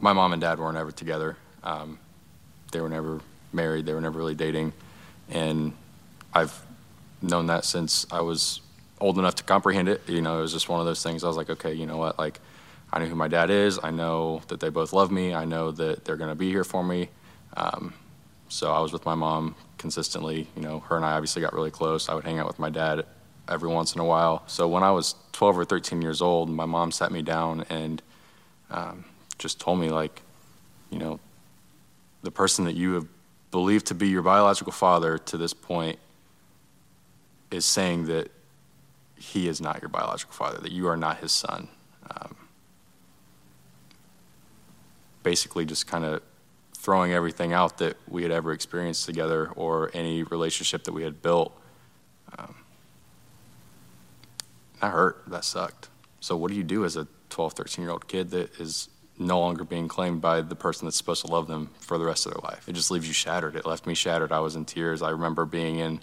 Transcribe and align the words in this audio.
my 0.00 0.12
mom 0.12 0.32
and 0.32 0.40
dad 0.40 0.58
weren't 0.58 0.76
ever 0.76 0.92
together. 0.92 1.36
Um, 1.62 1.98
they 2.72 2.80
were 2.80 2.88
never 2.88 3.20
married. 3.52 3.86
They 3.86 3.94
were 3.94 4.00
never 4.00 4.18
really 4.18 4.34
dating, 4.34 4.72
and 5.28 5.72
I've 6.32 6.58
known 7.22 7.46
that 7.46 7.64
since 7.64 8.06
I 8.10 8.20
was 8.20 8.60
old 9.00 9.18
enough 9.18 9.36
to 9.36 9.44
comprehend 9.44 9.88
it. 9.88 10.02
You 10.08 10.22
know, 10.22 10.38
it 10.38 10.42
was 10.42 10.52
just 10.52 10.68
one 10.68 10.80
of 10.80 10.86
those 10.86 11.02
things. 11.02 11.24
I 11.24 11.28
was 11.28 11.36
like, 11.36 11.50
okay, 11.50 11.72
you 11.72 11.86
know 11.86 11.96
what? 11.96 12.18
Like, 12.18 12.40
I 12.92 12.98
know 12.98 13.06
who 13.06 13.14
my 13.14 13.28
dad 13.28 13.50
is. 13.50 13.78
I 13.82 13.90
know 13.90 14.42
that 14.48 14.60
they 14.60 14.70
both 14.70 14.92
love 14.92 15.10
me. 15.10 15.34
I 15.34 15.44
know 15.44 15.70
that 15.72 16.04
they're 16.04 16.16
going 16.16 16.30
to 16.30 16.34
be 16.34 16.50
here 16.50 16.64
for 16.64 16.82
me. 16.82 17.08
Um, 17.56 17.94
so 18.48 18.72
I 18.72 18.80
was 18.80 18.92
with 18.92 19.04
my 19.04 19.14
mom 19.14 19.54
consistently. 19.76 20.48
You 20.56 20.62
know, 20.62 20.80
her 20.80 20.96
and 20.96 21.04
I 21.04 21.12
obviously 21.12 21.42
got 21.42 21.52
really 21.52 21.70
close. 21.70 22.08
I 22.08 22.14
would 22.14 22.24
hang 22.24 22.38
out 22.38 22.46
with 22.46 22.58
my 22.58 22.70
dad 22.70 23.04
every 23.48 23.68
once 23.68 23.94
in 23.94 24.00
a 24.00 24.04
while. 24.04 24.42
So 24.46 24.68
when 24.68 24.82
I 24.82 24.90
was 24.90 25.14
12 25.32 25.58
or 25.58 25.64
13 25.64 26.02
years 26.02 26.22
old, 26.22 26.50
my 26.50 26.66
mom 26.66 26.92
sat 26.92 27.12
me 27.12 27.22
down 27.22 27.64
and 27.68 28.02
um, 28.70 29.04
just 29.38 29.60
told 29.60 29.78
me, 29.78 29.90
like, 29.90 30.22
you 30.90 30.98
know, 30.98 31.20
the 32.22 32.30
person 32.30 32.64
that 32.64 32.74
you 32.74 32.94
have 32.94 33.06
believed 33.50 33.86
to 33.86 33.94
be 33.94 34.08
your 34.08 34.22
biological 34.22 34.72
father 34.72 35.18
to 35.18 35.36
this 35.36 35.54
point 35.54 35.98
is 37.50 37.64
saying 37.64 38.06
that 38.06 38.30
he 39.16 39.48
is 39.48 39.60
not 39.60 39.80
your 39.80 39.88
biological 39.88 40.34
father, 40.34 40.58
that 40.58 40.72
you 40.72 40.86
are 40.86 40.96
not 40.96 41.18
his 41.18 41.32
son. 41.32 41.68
Um, 42.10 42.36
basically, 45.22 45.64
just 45.64 45.86
kind 45.86 46.04
of 46.04 46.22
throwing 46.74 47.12
everything 47.12 47.52
out 47.52 47.78
that 47.78 47.96
we 48.08 48.22
had 48.22 48.30
ever 48.30 48.52
experienced 48.52 49.04
together 49.06 49.50
or 49.56 49.90
any 49.92 50.22
relationship 50.22 50.84
that 50.84 50.92
we 50.92 51.02
had 51.02 51.20
built. 51.22 51.52
Um, 52.38 52.54
that 54.80 54.92
hurt. 54.92 55.24
That 55.26 55.44
sucked. 55.44 55.88
So, 56.20 56.36
what 56.36 56.50
do 56.50 56.56
you 56.56 56.62
do 56.64 56.84
as 56.84 56.96
a 56.96 57.06
12, 57.30 57.52
13 57.54 57.82
year 57.82 57.92
old 57.92 58.06
kid 58.08 58.30
that 58.30 58.58
is 58.60 58.88
no 59.18 59.40
longer 59.40 59.64
being 59.64 59.88
claimed 59.88 60.20
by 60.20 60.40
the 60.40 60.54
person 60.54 60.86
that's 60.86 60.96
supposed 60.96 61.24
to 61.24 61.30
love 61.30 61.48
them 61.48 61.70
for 61.80 61.98
the 61.98 62.04
rest 62.04 62.26
of 62.26 62.32
their 62.32 62.42
life? 62.42 62.68
It 62.68 62.74
just 62.74 62.90
leaves 62.90 63.06
you 63.06 63.12
shattered. 63.12 63.56
It 63.56 63.66
left 63.66 63.86
me 63.86 63.94
shattered. 63.94 64.32
I 64.32 64.40
was 64.40 64.56
in 64.56 64.64
tears. 64.64 65.02
I 65.02 65.10
remember 65.10 65.44
being 65.44 65.78
in 65.78 66.00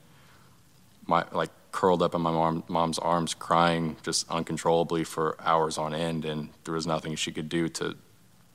my, 1.07 1.25
like, 1.31 1.51
curled 1.71 2.01
up 2.01 2.15
in 2.15 2.21
my 2.21 2.31
mom, 2.31 2.63
mom's 2.67 2.99
arms, 2.99 3.33
crying 3.33 3.97
just 4.03 4.29
uncontrollably 4.29 5.03
for 5.03 5.35
hours 5.39 5.77
on 5.77 5.93
end, 5.93 6.25
and 6.25 6.49
there 6.63 6.73
was 6.73 6.87
nothing 6.87 7.15
she 7.15 7.31
could 7.31 7.49
do 7.49 7.67
to 7.69 7.95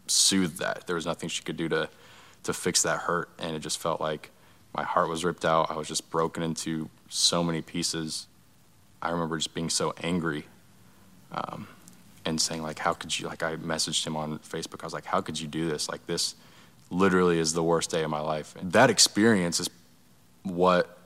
soothe 0.06 0.56
that. 0.58 0.86
There 0.86 0.96
was 0.96 1.06
nothing 1.06 1.28
she 1.28 1.42
could 1.42 1.56
do 1.56 1.68
to, 1.68 1.88
to 2.44 2.52
fix 2.52 2.82
that 2.82 3.00
hurt, 3.00 3.28
and 3.38 3.54
it 3.54 3.60
just 3.60 3.78
felt 3.78 4.00
like 4.00 4.30
my 4.74 4.84
heart 4.84 5.08
was 5.08 5.24
ripped 5.24 5.44
out. 5.44 5.70
I 5.70 5.76
was 5.76 5.88
just 5.88 6.10
broken 6.10 6.42
into 6.42 6.88
so 7.08 7.42
many 7.42 7.60
pieces 7.60 8.26
I 9.02 9.10
remember 9.10 9.38
just 9.38 9.54
being 9.54 9.70
so 9.70 9.94
angry 10.02 10.44
um, 11.32 11.68
and 12.30 12.40
saying, 12.40 12.62
like, 12.62 12.78
how 12.78 12.94
could 12.94 13.18
you, 13.18 13.28
like, 13.28 13.42
I 13.42 13.56
messaged 13.56 14.06
him 14.06 14.16
on 14.16 14.38
Facebook. 14.38 14.82
I 14.82 14.86
was 14.86 14.94
like, 14.94 15.04
how 15.04 15.20
could 15.20 15.38
you 15.38 15.46
do 15.46 15.68
this? 15.68 15.88
Like, 15.88 16.06
this 16.06 16.34
literally 16.90 17.38
is 17.38 17.52
the 17.52 17.62
worst 17.62 17.90
day 17.90 18.02
of 18.02 18.10
my 18.10 18.20
life. 18.20 18.56
And 18.56 18.72
that 18.72 18.88
experience 18.88 19.60
is 19.60 19.68
what 20.42 20.98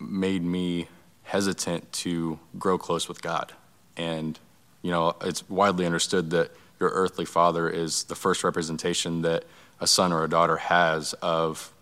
made 0.00 0.42
me 0.42 0.88
hesitant 1.22 1.92
to 1.92 2.38
grow 2.58 2.78
close 2.78 3.08
with 3.08 3.22
God. 3.22 3.52
And, 3.96 4.38
you 4.82 4.90
know, 4.90 5.14
it's 5.22 5.48
widely 5.48 5.86
understood 5.86 6.30
that 6.30 6.50
your 6.80 6.90
earthly 6.90 7.24
father 7.24 7.68
is 7.68 8.04
the 8.04 8.14
first 8.14 8.44
representation 8.44 9.22
that 9.22 9.44
a 9.80 9.86
son 9.86 10.12
or 10.12 10.24
a 10.24 10.28
daughter 10.28 10.56
has 10.56 11.12
of 11.14 11.72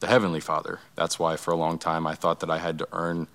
the 0.00 0.06
heavenly 0.06 0.40
father. 0.40 0.80
That's 0.94 1.18
why 1.18 1.36
for 1.36 1.52
a 1.52 1.56
long 1.56 1.78
time 1.78 2.06
I 2.06 2.14
thought 2.14 2.40
that 2.40 2.50
I 2.50 2.58
had 2.58 2.78
to 2.78 2.88
earn 2.92 3.28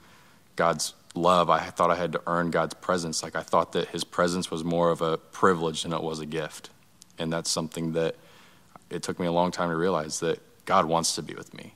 God's 0.56 0.94
love, 1.18 1.50
I 1.50 1.60
thought 1.60 1.92
I 1.92 1.96
had 1.96 2.12
to 2.14 2.22
earn 2.28 2.52
God's 2.52 2.74
presence. 2.76 3.24
Like 3.24 3.36
I 3.36 3.42
thought 3.42 3.72
that 3.74 3.90
His 3.90 4.04
presence 4.04 4.52
was 4.52 4.64
more 4.64 4.92
of 4.92 5.02
a 5.02 5.18
privilege 5.18 5.84
than 5.84 5.94
it 5.94 6.04
was 6.04 6.20
a 6.20 6.26
gift. 6.26 6.70
And 7.18 7.32
that's 7.32 7.50
something 7.50 7.94
that 7.94 8.16
it 8.90 9.04
took 9.04 9.20
me 9.20 9.26
a 9.26 9.32
long 9.32 9.52
time 9.52 9.70
to 9.70 9.76
realize 9.76 10.20
that 10.20 10.40
God 10.66 10.86
wants 10.86 11.16
to 11.16 11.24
be 11.24 11.34
with 11.34 11.54
me. 11.54 11.74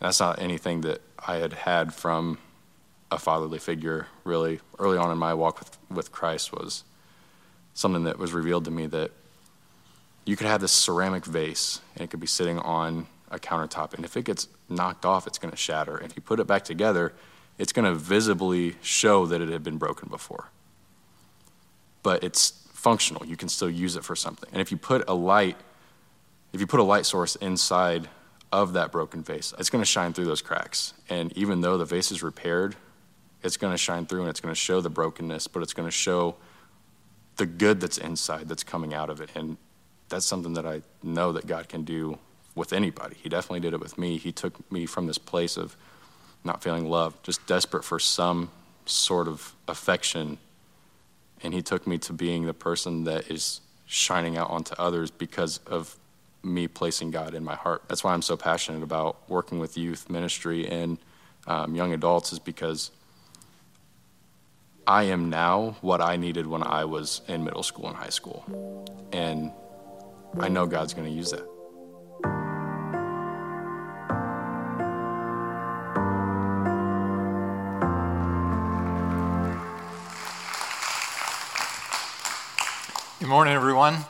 And 0.00 0.06
that's 0.06 0.20
not 0.20 0.40
anything 0.40 0.82
that 0.82 1.00
I 1.18 1.36
had 1.36 1.52
had 1.52 1.92
from 1.92 2.38
a 3.10 3.18
fatherly 3.18 3.58
figure, 3.58 4.06
really. 4.24 4.60
Early 4.78 4.98
on 4.98 5.10
in 5.10 5.18
my 5.18 5.34
walk 5.34 5.58
with, 5.58 5.78
with 5.90 6.12
Christ 6.12 6.52
was 6.52 6.84
something 7.74 8.04
that 8.04 8.18
was 8.18 8.32
revealed 8.32 8.64
to 8.66 8.70
me 8.70 8.86
that 8.86 9.10
you 10.24 10.36
could 10.36 10.46
have 10.46 10.60
this 10.60 10.72
ceramic 10.72 11.24
vase 11.24 11.80
and 11.94 12.04
it 12.04 12.10
could 12.10 12.20
be 12.20 12.26
sitting 12.26 12.58
on 12.58 13.06
a 13.30 13.38
countertop. 13.38 13.94
And 13.94 14.04
if 14.04 14.16
it 14.16 14.24
gets 14.24 14.48
knocked 14.68 15.04
off, 15.04 15.26
it's 15.26 15.38
going 15.38 15.50
to 15.50 15.56
shatter. 15.56 15.96
And 15.96 16.10
if 16.10 16.16
you 16.16 16.22
put 16.22 16.38
it 16.40 16.46
back 16.46 16.64
together, 16.64 17.14
it's 17.58 17.72
going 17.72 17.84
to 17.84 17.94
visibly 17.94 18.76
show 18.80 19.26
that 19.26 19.40
it 19.40 19.48
had 19.48 19.62
been 19.62 19.78
broken 19.78 20.08
before. 20.08 20.48
But 22.02 22.22
it's 22.22 22.68
functional. 22.72 23.26
You 23.26 23.36
can 23.36 23.48
still 23.48 23.68
use 23.68 23.96
it 23.96 24.04
for 24.04 24.14
something. 24.14 24.48
And 24.52 24.62
if 24.62 24.70
you 24.70 24.76
put 24.76 25.08
a 25.08 25.14
light, 25.14 25.56
if 26.52 26.60
you 26.60 26.66
put 26.66 26.80
a 26.80 26.84
light 26.84 27.04
source 27.04 27.36
inside 27.36 28.08
of 28.52 28.72
that 28.74 28.92
broken 28.92 29.22
vase, 29.22 29.52
it's 29.58 29.68
going 29.68 29.82
to 29.82 29.86
shine 29.86 30.12
through 30.12 30.26
those 30.26 30.40
cracks. 30.40 30.94
And 31.08 31.36
even 31.36 31.60
though 31.60 31.76
the 31.76 31.84
vase 31.84 32.12
is 32.12 32.22
repaired, 32.22 32.76
it's 33.42 33.56
going 33.56 33.72
to 33.72 33.78
shine 33.78 34.06
through 34.06 34.20
and 34.20 34.30
it's 34.30 34.40
going 34.40 34.54
to 34.54 34.60
show 34.60 34.80
the 34.80 34.90
brokenness, 34.90 35.48
but 35.48 35.62
it's 35.62 35.74
going 35.74 35.88
to 35.88 35.92
show 35.92 36.36
the 37.36 37.46
good 37.46 37.80
that's 37.80 37.98
inside 37.98 38.48
that's 38.48 38.64
coming 38.64 38.94
out 38.94 39.10
of 39.10 39.20
it. 39.20 39.30
And 39.34 39.56
that's 40.08 40.24
something 40.24 40.54
that 40.54 40.66
I 40.66 40.82
know 41.02 41.32
that 41.32 41.46
God 41.46 41.68
can 41.68 41.82
do 41.82 42.18
with 42.54 42.72
anybody. 42.72 43.16
He 43.20 43.28
definitely 43.28 43.60
did 43.60 43.74
it 43.74 43.80
with 43.80 43.98
me. 43.98 44.18
He 44.18 44.32
took 44.32 44.70
me 44.70 44.86
from 44.86 45.06
this 45.06 45.18
place 45.18 45.56
of 45.56 45.76
not 46.44 46.62
feeling 46.62 46.88
loved, 46.88 47.24
just 47.24 47.46
desperate 47.46 47.84
for 47.84 47.98
some 47.98 48.50
sort 48.86 49.28
of 49.28 49.54
affection. 49.66 50.38
And 51.42 51.54
he 51.54 51.62
took 51.62 51.86
me 51.86 51.98
to 51.98 52.12
being 52.12 52.46
the 52.46 52.54
person 52.54 53.04
that 53.04 53.30
is 53.30 53.60
shining 53.86 54.36
out 54.36 54.50
onto 54.50 54.74
others 54.78 55.10
because 55.10 55.58
of 55.66 55.96
me 56.42 56.68
placing 56.68 57.10
God 57.10 57.34
in 57.34 57.44
my 57.44 57.54
heart. 57.54 57.82
That's 57.88 58.04
why 58.04 58.12
I'm 58.12 58.22
so 58.22 58.36
passionate 58.36 58.82
about 58.82 59.28
working 59.28 59.58
with 59.58 59.76
youth 59.76 60.08
ministry 60.08 60.68
and 60.68 60.98
um, 61.46 61.74
young 61.74 61.92
adults, 61.92 62.32
is 62.32 62.38
because 62.38 62.90
I 64.86 65.04
am 65.04 65.30
now 65.30 65.76
what 65.80 66.00
I 66.00 66.16
needed 66.16 66.46
when 66.46 66.62
I 66.62 66.84
was 66.84 67.22
in 67.28 67.44
middle 67.44 67.62
school 67.62 67.88
and 67.88 67.96
high 67.96 68.08
school. 68.10 68.44
And 69.12 69.52
I 70.38 70.48
know 70.48 70.66
God's 70.66 70.94
going 70.94 71.08
to 71.08 71.14
use 71.14 71.30
that. 71.30 71.57
Good 83.28 83.34
morning, 83.34 83.52
everyone. 83.52 84.06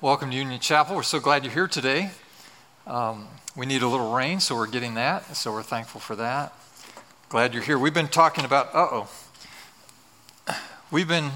Welcome 0.00 0.30
to 0.30 0.36
Union 0.36 0.60
Chapel. 0.60 0.94
We're 0.94 1.02
so 1.02 1.18
glad 1.18 1.42
you're 1.42 1.52
here 1.52 1.66
today. 1.66 2.12
Um, 2.86 3.26
we 3.56 3.66
need 3.66 3.82
a 3.82 3.88
little 3.88 4.12
rain, 4.12 4.38
so 4.38 4.54
we're 4.54 4.68
getting 4.68 4.94
that, 4.94 5.34
so 5.34 5.50
we're 5.50 5.64
thankful 5.64 6.00
for 6.00 6.14
that. 6.14 6.52
Glad 7.30 7.52
you're 7.52 7.64
here. 7.64 7.76
We've 7.76 7.92
been 7.92 8.06
talking 8.06 8.44
about, 8.44 8.72
uh 8.72 8.86
oh, 8.92 9.10
we've 10.92 11.08
been 11.08 11.32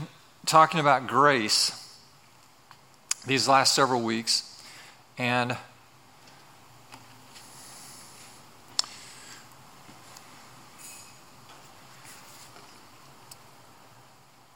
talking 0.46 0.78
about 0.78 1.08
grace 1.08 1.98
these 3.26 3.48
last 3.48 3.74
several 3.74 4.02
weeks, 4.02 4.62
and 5.18 5.56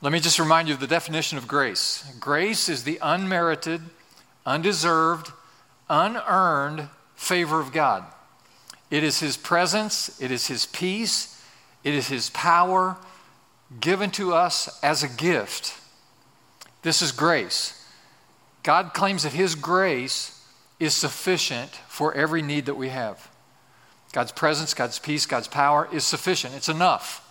Let 0.03 0.11
me 0.11 0.19
just 0.19 0.41
remind 0.41 0.67
you 0.67 0.75
of 0.75 0.81
the 0.81 0.89
definition 0.89 1.39
of 1.39 1.47
grace 1.47 2.05
grace 2.19 2.69
is 2.69 2.83
the 2.83 2.99
unmerited, 3.01 3.83
undeserved, 4.45 5.31
unearned 5.89 6.89
favor 7.15 7.61
of 7.61 7.73
God. 7.73 8.05
It 8.91 9.05
is 9.05 9.21
His 9.21 9.37
presence, 9.37 10.21
it 10.21 10.33
is 10.33 10.49
His 10.49 10.67
peace, 10.67 11.41
it 11.85 11.95
is 11.95 12.09
His 12.09 12.31
power 12.31 12.97
given 13.81 14.11
to 14.13 14.35
us 14.35 14.81
as 14.83 15.05
a 15.05 15.09
gift. 15.09 15.79
This 16.83 17.01
is 17.01 17.13
grace. 17.13 17.87
God 18.65 18.95
claims 18.95 19.23
that 19.23 19.33
His 19.33 19.55
grace 19.55 20.45
is 20.81 20.95
sufficient 20.95 21.71
for 21.87 22.13
every 22.13 22.43
need 22.43 22.67
that 22.67 22.75
we 22.75 22.89
have. 22.89 23.31
God's 24.13 24.33
presence, 24.33 24.75
God's 24.75 24.99
peace, 24.99 25.27
God's 25.27 25.47
power 25.47 25.89
is 25.93 26.05
sufficient. 26.05 26.55
It's 26.55 26.69
enough 26.69 27.22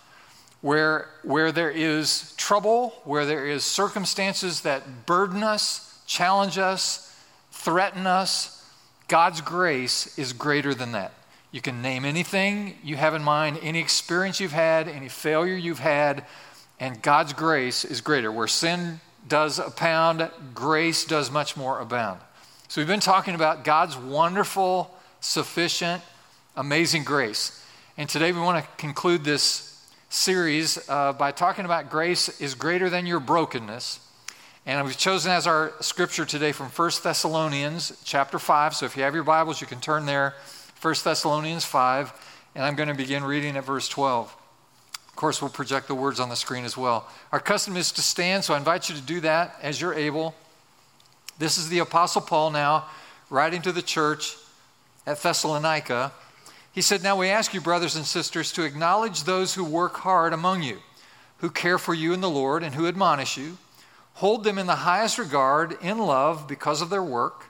where, 0.62 1.10
where 1.24 1.52
there 1.52 1.72
is 1.72 2.34
trouble, 2.38 2.90
where 3.04 3.26
there 3.26 3.48
is 3.48 3.64
circumstances 3.64 4.62
that 4.62 5.06
burden 5.06 5.44
us, 5.44 6.02
challenge 6.06 6.58
us, 6.58 7.16
threaten 7.52 8.06
us, 8.06 8.64
God's 9.08 9.42
grace 9.42 10.18
is 10.18 10.34
greater 10.34 10.74
than 10.74 10.94
that. 10.94 11.12
You 11.52 11.60
can 11.62 11.82
name 11.82 12.06
anything 12.06 12.78
you 12.82 12.96
have 12.96 13.14
in 13.14 13.24
mind, 13.24 13.60
any 13.62 13.80
experience 13.80 14.40
you've 14.40 14.54
had, 14.54 14.88
any 14.88 15.10
failure 15.10 15.56
you've 15.56 15.80
had, 15.80 16.26
and 16.80 17.02
God's 17.02 17.34
grace 17.34 17.84
is 17.84 18.00
greater. 18.00 18.32
Where 18.32 18.48
sin 18.48 19.02
does 19.28 19.60
abound, 19.60 20.30
grace 20.54 21.04
does 21.04 21.30
much 21.30 21.58
more 21.58 21.80
abound. 21.80 22.22
So 22.70 22.80
we've 22.80 22.88
been 22.88 23.02
talking 23.02 23.36
about 23.36 23.66
God's 23.66 23.98
wonderful, 23.98 24.96
sufficient, 25.20 26.02
amazing 26.56 27.04
grace. 27.04 27.66
And 27.98 28.08
today 28.08 28.32
we 28.32 28.40
want 28.40 28.64
to 28.64 28.72
conclude 28.78 29.26
this 29.26 29.71
series 30.12 30.78
uh, 30.90 31.14
by 31.14 31.32
talking 31.32 31.64
about 31.64 31.90
grace 31.90 32.42
is 32.42 32.54
greater 32.54 32.90
than 32.90 33.06
your 33.06 33.22
brokenness. 33.22 34.00
And 34.66 34.86
we've 34.86 34.98
chosen 34.98 35.32
as 35.32 35.48
our 35.48 35.72
scripture 35.80 36.26
today 36.26 36.52
from 36.52 36.68
1 36.68 36.92
Thessalonians 37.02 38.00
chapter 38.04 38.38
5. 38.38 38.76
So 38.76 38.86
if 38.86 38.98
you 38.98 39.04
have 39.04 39.16
your 39.16 39.24
Bibles, 39.24 39.62
you 39.62 39.68
can 39.68 39.80
turn 39.80 40.06
there. 40.06 40.36
1 40.82 40.96
Thessalonians 41.04 41.64
5. 41.64 42.14
And 42.56 42.66
I'm 42.66 42.76
going 42.76 42.90
to 42.90 42.94
begin 42.94 43.24
reading 43.24 43.56
at 43.56 43.64
verse 43.64 43.88
12. 43.88 44.36
Of 45.08 45.16
course, 45.16 45.42
we'll 45.42 45.50
project 45.50 45.88
the 45.88 45.96
words 45.96 46.20
on 46.20 46.28
the 46.28 46.36
screen 46.36 46.66
as 46.66 46.76
well. 46.76 47.08
Our 47.32 47.40
custom 47.40 47.78
is 47.78 47.92
to 47.94 48.02
stand, 48.02 48.44
so 48.44 48.54
I 48.54 48.58
invite 48.58 48.90
you 48.90 48.96
to 48.96 49.02
do 49.02 49.22
that 49.22 49.58
as 49.62 49.80
you're 49.80 49.94
able. 49.94 50.36
This 51.40 51.58
is 51.58 51.70
the 51.70 51.80
Apostle 51.80 52.22
Paul 52.22 52.52
now 52.52 52.86
writing 53.30 53.62
to 53.62 53.72
the 53.72 53.82
church 53.82 54.36
at 55.08 55.22
Thessalonica. 55.22 56.12
He 56.74 56.82
said, 56.82 57.04
Now 57.04 57.18
we 57.18 57.30
ask 57.30 57.54
you, 57.54 57.62
brothers 57.62 57.96
and 57.96 58.06
sisters, 58.06 58.52
to 58.54 58.64
acknowledge 58.64 59.24
those 59.24 59.54
who 59.54 59.64
work 59.64 59.98
hard 59.98 60.34
among 60.34 60.64
you, 60.64 60.80
who 61.38 61.50
care 61.50 61.78
for 61.78 61.94
you 61.94 62.14
in 62.14 62.22
the 62.22 62.30
Lord, 62.30 62.64
and 62.64 62.76
who 62.76 62.88
admonish 62.88 63.38
you. 63.38 63.58
Hold 64.16 64.44
them 64.44 64.58
in 64.58 64.68
the 64.68 64.76
highest 64.76 65.18
regard 65.18 65.78
in 65.82 65.98
love 65.98 66.48
because 66.48 66.82
of 66.82 66.90
their 66.90 67.04
work. 67.04 67.46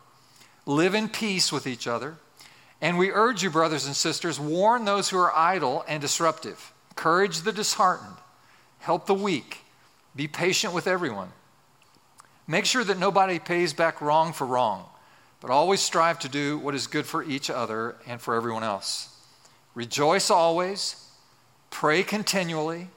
Live 0.66 0.96
in 0.96 1.10
peace 1.10 1.52
with 1.52 1.68
each 1.68 1.88
other. 1.88 2.16
And 2.82 2.98
we 2.98 3.12
urge 3.12 3.44
you, 3.44 3.52
brothers 3.52 3.86
and 3.86 3.96
sisters, 3.96 4.40
warn 4.40 4.86
those 4.86 5.10
who 5.10 5.18
are 5.18 5.36
idle 5.36 5.86
and 5.88 6.02
disruptive, 6.02 6.74
encourage 6.90 7.42
the 7.42 7.52
disheartened, 7.52 8.16
help 8.80 9.06
the 9.06 9.14
weak, 9.14 9.60
be 10.16 10.28
patient 10.28 10.74
with 10.74 10.88
everyone. 10.88 11.32
Make 12.48 12.66
sure 12.66 12.84
that 12.84 12.98
nobody 12.98 13.38
pays 13.38 13.72
back 13.72 14.02
wrong 14.02 14.34
for 14.34 14.48
wrong, 14.48 14.86
but 15.42 15.52
always 15.52 15.80
strive 15.80 16.18
to 16.20 16.30
do 16.30 16.58
what 16.58 16.74
is 16.74 16.88
good 16.88 17.06
for 17.06 17.24
each 17.24 17.52
other 17.52 17.96
and 18.08 18.20
for 18.20 18.34
everyone 18.34 18.64
else. 18.64 19.11
Rejoice 19.74 20.30
always, 20.30 21.08
pray 21.70 22.04
continually, 22.04 22.90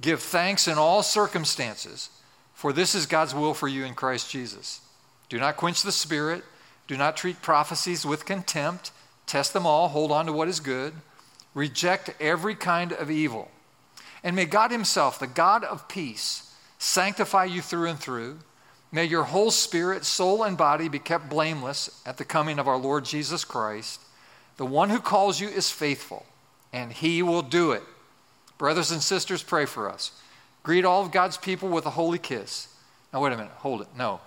give 0.00 0.20
thanks 0.20 0.68
in 0.68 0.78
all 0.78 1.02
circumstances, 1.02 2.10
for 2.54 2.72
this 2.72 2.94
is 2.94 3.06
God's 3.06 3.34
will 3.34 3.54
for 3.54 3.68
you 3.68 3.84
in 3.84 3.94
Christ 3.94 4.30
Jesus. 4.30 4.80
Do 5.28 5.38
not 5.38 5.56
quench 5.56 5.82
the 5.82 5.92
Spirit, 5.92 6.44
do 6.86 6.96
not 6.96 7.16
treat 7.16 7.40
prophecies 7.40 8.04
with 8.04 8.26
contempt, 8.26 8.92
test 9.26 9.52
them 9.52 9.66
all, 9.66 9.88
hold 9.88 10.12
on 10.12 10.26
to 10.26 10.32
what 10.32 10.48
is 10.48 10.60
good, 10.60 10.92
reject 11.54 12.10
every 12.20 12.54
kind 12.54 12.92
of 12.92 13.10
evil. 13.10 13.50
And 14.22 14.36
may 14.36 14.44
God 14.44 14.70
Himself, 14.70 15.18
the 15.18 15.26
God 15.26 15.64
of 15.64 15.88
peace, 15.88 16.54
sanctify 16.78 17.44
you 17.44 17.62
through 17.62 17.88
and 17.88 17.98
through. 17.98 18.38
May 18.92 19.04
your 19.04 19.24
whole 19.24 19.50
spirit, 19.50 20.04
soul, 20.04 20.42
and 20.42 20.56
body 20.56 20.88
be 20.88 20.98
kept 20.98 21.30
blameless 21.30 22.02
at 22.04 22.16
the 22.16 22.24
coming 22.24 22.58
of 22.58 22.68
our 22.68 22.76
Lord 22.76 23.04
Jesus 23.04 23.44
Christ. 23.44 24.00
The 24.60 24.66
one 24.66 24.90
who 24.90 25.00
calls 25.00 25.40
you 25.40 25.48
is 25.48 25.70
faithful, 25.70 26.26
and 26.70 26.92
he 26.92 27.22
will 27.22 27.40
do 27.40 27.72
it. 27.72 27.82
Brothers 28.58 28.90
and 28.90 29.02
sisters, 29.02 29.42
pray 29.42 29.64
for 29.64 29.88
us. 29.88 30.12
Greet 30.62 30.84
all 30.84 31.00
of 31.00 31.12
God's 31.12 31.38
people 31.38 31.70
with 31.70 31.86
a 31.86 31.90
holy 31.90 32.18
kiss. 32.18 32.68
Now, 33.10 33.22
wait 33.22 33.32
a 33.32 33.38
minute, 33.38 33.54
hold 33.56 33.80
it. 33.80 33.86
No. 33.96 34.20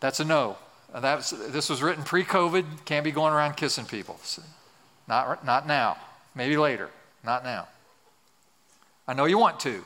That's 0.00 0.18
a 0.18 0.24
no. 0.24 0.56
That's, 0.92 1.30
this 1.30 1.70
was 1.70 1.84
written 1.84 2.02
pre 2.02 2.24
COVID, 2.24 2.84
can't 2.84 3.04
be 3.04 3.12
going 3.12 3.32
around 3.32 3.54
kissing 3.54 3.84
people. 3.84 4.18
Not, 5.06 5.46
not 5.46 5.68
now. 5.68 5.98
Maybe 6.34 6.56
later. 6.56 6.90
Not 7.22 7.44
now. 7.44 7.68
I 9.06 9.14
know 9.14 9.26
you 9.26 9.38
want 9.38 9.60
to. 9.60 9.84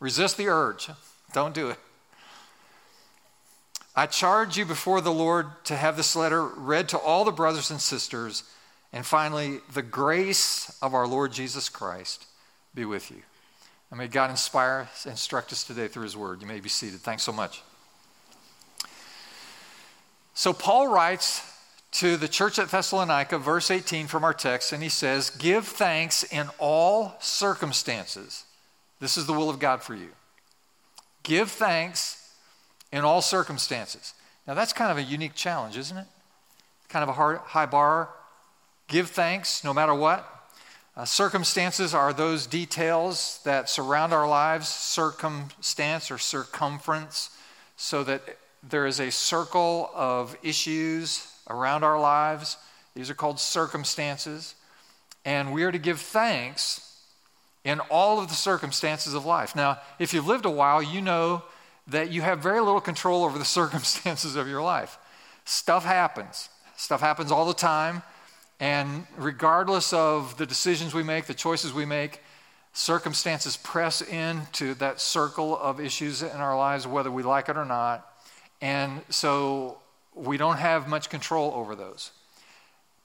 Resist 0.00 0.36
the 0.36 0.48
urge. 0.48 0.90
Don't 1.32 1.54
do 1.54 1.70
it. 1.70 1.78
I 3.98 4.06
charge 4.06 4.56
you 4.56 4.64
before 4.64 5.00
the 5.00 5.12
Lord 5.12 5.48
to 5.64 5.74
have 5.74 5.96
this 5.96 6.14
letter 6.14 6.46
read 6.46 6.88
to 6.90 6.98
all 6.98 7.24
the 7.24 7.32
brothers 7.32 7.72
and 7.72 7.80
sisters. 7.80 8.44
And 8.92 9.04
finally, 9.04 9.58
the 9.74 9.82
grace 9.82 10.78
of 10.80 10.94
our 10.94 11.08
Lord 11.08 11.32
Jesus 11.32 11.68
Christ 11.68 12.24
be 12.76 12.84
with 12.84 13.10
you. 13.10 13.22
And 13.90 13.98
may 13.98 14.06
God 14.06 14.30
inspire, 14.30 14.88
us, 14.92 15.04
and 15.04 15.10
instruct 15.14 15.50
us 15.50 15.64
today 15.64 15.88
through 15.88 16.04
his 16.04 16.16
word. 16.16 16.40
You 16.40 16.46
may 16.46 16.60
be 16.60 16.68
seated. 16.68 17.00
Thanks 17.00 17.24
so 17.24 17.32
much. 17.32 17.60
So, 20.32 20.52
Paul 20.52 20.86
writes 20.86 21.42
to 21.94 22.16
the 22.16 22.28
church 22.28 22.60
at 22.60 22.70
Thessalonica, 22.70 23.36
verse 23.36 23.68
18 23.68 24.06
from 24.06 24.22
our 24.22 24.32
text, 24.32 24.72
and 24.72 24.80
he 24.80 24.90
says, 24.90 25.28
Give 25.28 25.66
thanks 25.66 26.22
in 26.22 26.50
all 26.60 27.16
circumstances. 27.18 28.44
This 29.00 29.16
is 29.16 29.26
the 29.26 29.32
will 29.32 29.50
of 29.50 29.58
God 29.58 29.82
for 29.82 29.96
you. 29.96 30.10
Give 31.24 31.50
thanks 31.50 32.17
in 32.92 33.04
all 33.04 33.22
circumstances. 33.22 34.14
Now, 34.46 34.54
that's 34.54 34.72
kind 34.72 34.90
of 34.90 34.96
a 34.96 35.02
unique 35.02 35.34
challenge, 35.34 35.76
isn't 35.76 35.96
it? 35.96 36.06
Kind 36.88 37.02
of 37.02 37.08
a 37.08 37.12
hard, 37.12 37.38
high 37.38 37.66
bar. 37.66 38.08
Give 38.86 39.08
thanks 39.08 39.62
no 39.62 39.74
matter 39.74 39.94
what. 39.94 40.26
Uh, 40.96 41.04
circumstances 41.04 41.94
are 41.94 42.12
those 42.12 42.46
details 42.46 43.40
that 43.44 43.68
surround 43.68 44.12
our 44.12 44.26
lives, 44.26 44.68
circumstance 44.68 46.10
or 46.10 46.18
circumference, 46.18 47.30
so 47.76 48.02
that 48.02 48.22
there 48.68 48.86
is 48.86 48.98
a 48.98 49.10
circle 49.10 49.90
of 49.94 50.36
issues 50.42 51.32
around 51.48 51.84
our 51.84 52.00
lives. 52.00 52.56
These 52.94 53.10
are 53.10 53.14
called 53.14 53.38
circumstances. 53.38 54.54
And 55.24 55.52
we 55.52 55.62
are 55.62 55.70
to 55.70 55.78
give 55.78 56.00
thanks 56.00 56.96
in 57.64 57.80
all 57.90 58.18
of 58.18 58.28
the 58.28 58.34
circumstances 58.34 59.14
of 59.14 59.26
life. 59.26 59.54
Now, 59.54 59.78
if 59.98 60.14
you've 60.14 60.26
lived 60.26 60.46
a 60.46 60.50
while, 60.50 60.82
you 60.82 61.00
know 61.00 61.44
that 61.88 62.10
you 62.10 62.22
have 62.22 62.40
very 62.40 62.60
little 62.60 62.80
control 62.80 63.24
over 63.24 63.38
the 63.38 63.44
circumstances 63.58 64.36
of 64.36 64.48
your 64.48 64.62
life. 64.62 64.98
Stuff 65.44 65.84
happens, 65.84 66.48
stuff 66.76 67.00
happens 67.00 67.32
all 67.32 67.46
the 67.46 67.54
time. 67.54 68.02
And 68.60 69.06
regardless 69.16 69.92
of 69.92 70.36
the 70.36 70.46
decisions 70.46 70.92
we 70.92 71.04
make, 71.04 71.26
the 71.26 71.34
choices 71.34 71.72
we 71.72 71.84
make, 71.84 72.20
circumstances 72.72 73.56
press 73.56 74.02
into 74.02 74.74
that 74.74 75.00
circle 75.00 75.56
of 75.56 75.80
issues 75.80 76.22
in 76.22 76.30
our 76.30 76.56
lives, 76.56 76.86
whether 76.86 77.10
we 77.10 77.22
like 77.22 77.48
it 77.48 77.56
or 77.56 77.64
not. 77.64 78.06
And 78.60 79.02
so 79.10 79.78
we 80.14 80.36
don't 80.36 80.58
have 80.58 80.88
much 80.88 81.08
control 81.08 81.52
over 81.54 81.76
those. 81.76 82.10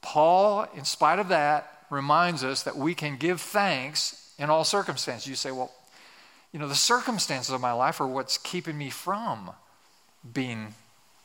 Paul, 0.02 0.66
in 0.76 0.84
spite 0.84 1.18
of 1.18 1.28
that, 1.28 1.86
reminds 1.88 2.42
us 2.42 2.64
that 2.64 2.76
we 2.76 2.94
can 2.94 3.16
give 3.16 3.40
thanks 3.40 4.32
in 4.38 4.50
all 4.50 4.64
circumstances. 4.64 5.28
You 5.28 5.36
say, 5.36 5.52
well, 5.52 5.72
you 6.54 6.60
know, 6.60 6.68
the 6.68 6.74
circumstances 6.76 7.52
of 7.52 7.60
my 7.60 7.72
life 7.72 8.00
are 8.00 8.06
what's 8.06 8.38
keeping 8.38 8.78
me 8.78 8.88
from 8.88 9.50
being 10.32 10.72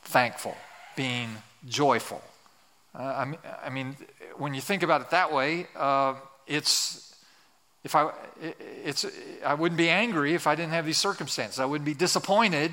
thankful, 0.02 0.56
being 0.96 1.28
joyful. 1.68 2.20
Uh, 2.92 3.14
I, 3.16 3.24
mean, 3.24 3.38
I 3.64 3.70
mean, 3.70 3.96
when 4.38 4.54
you 4.54 4.60
think 4.60 4.82
about 4.82 5.02
it 5.02 5.10
that 5.10 5.32
way, 5.32 5.68
uh, 5.76 6.14
it's 6.48 7.14
if 7.84 7.94
I 7.94 8.10
it's 8.84 9.06
I 9.46 9.54
wouldn't 9.54 9.78
be 9.78 9.88
angry 9.88 10.34
if 10.34 10.48
I 10.48 10.56
didn't 10.56 10.72
have 10.72 10.84
these 10.84 10.98
circumstances. 10.98 11.60
I 11.60 11.64
wouldn't 11.64 11.86
be 11.86 11.94
disappointed 11.94 12.72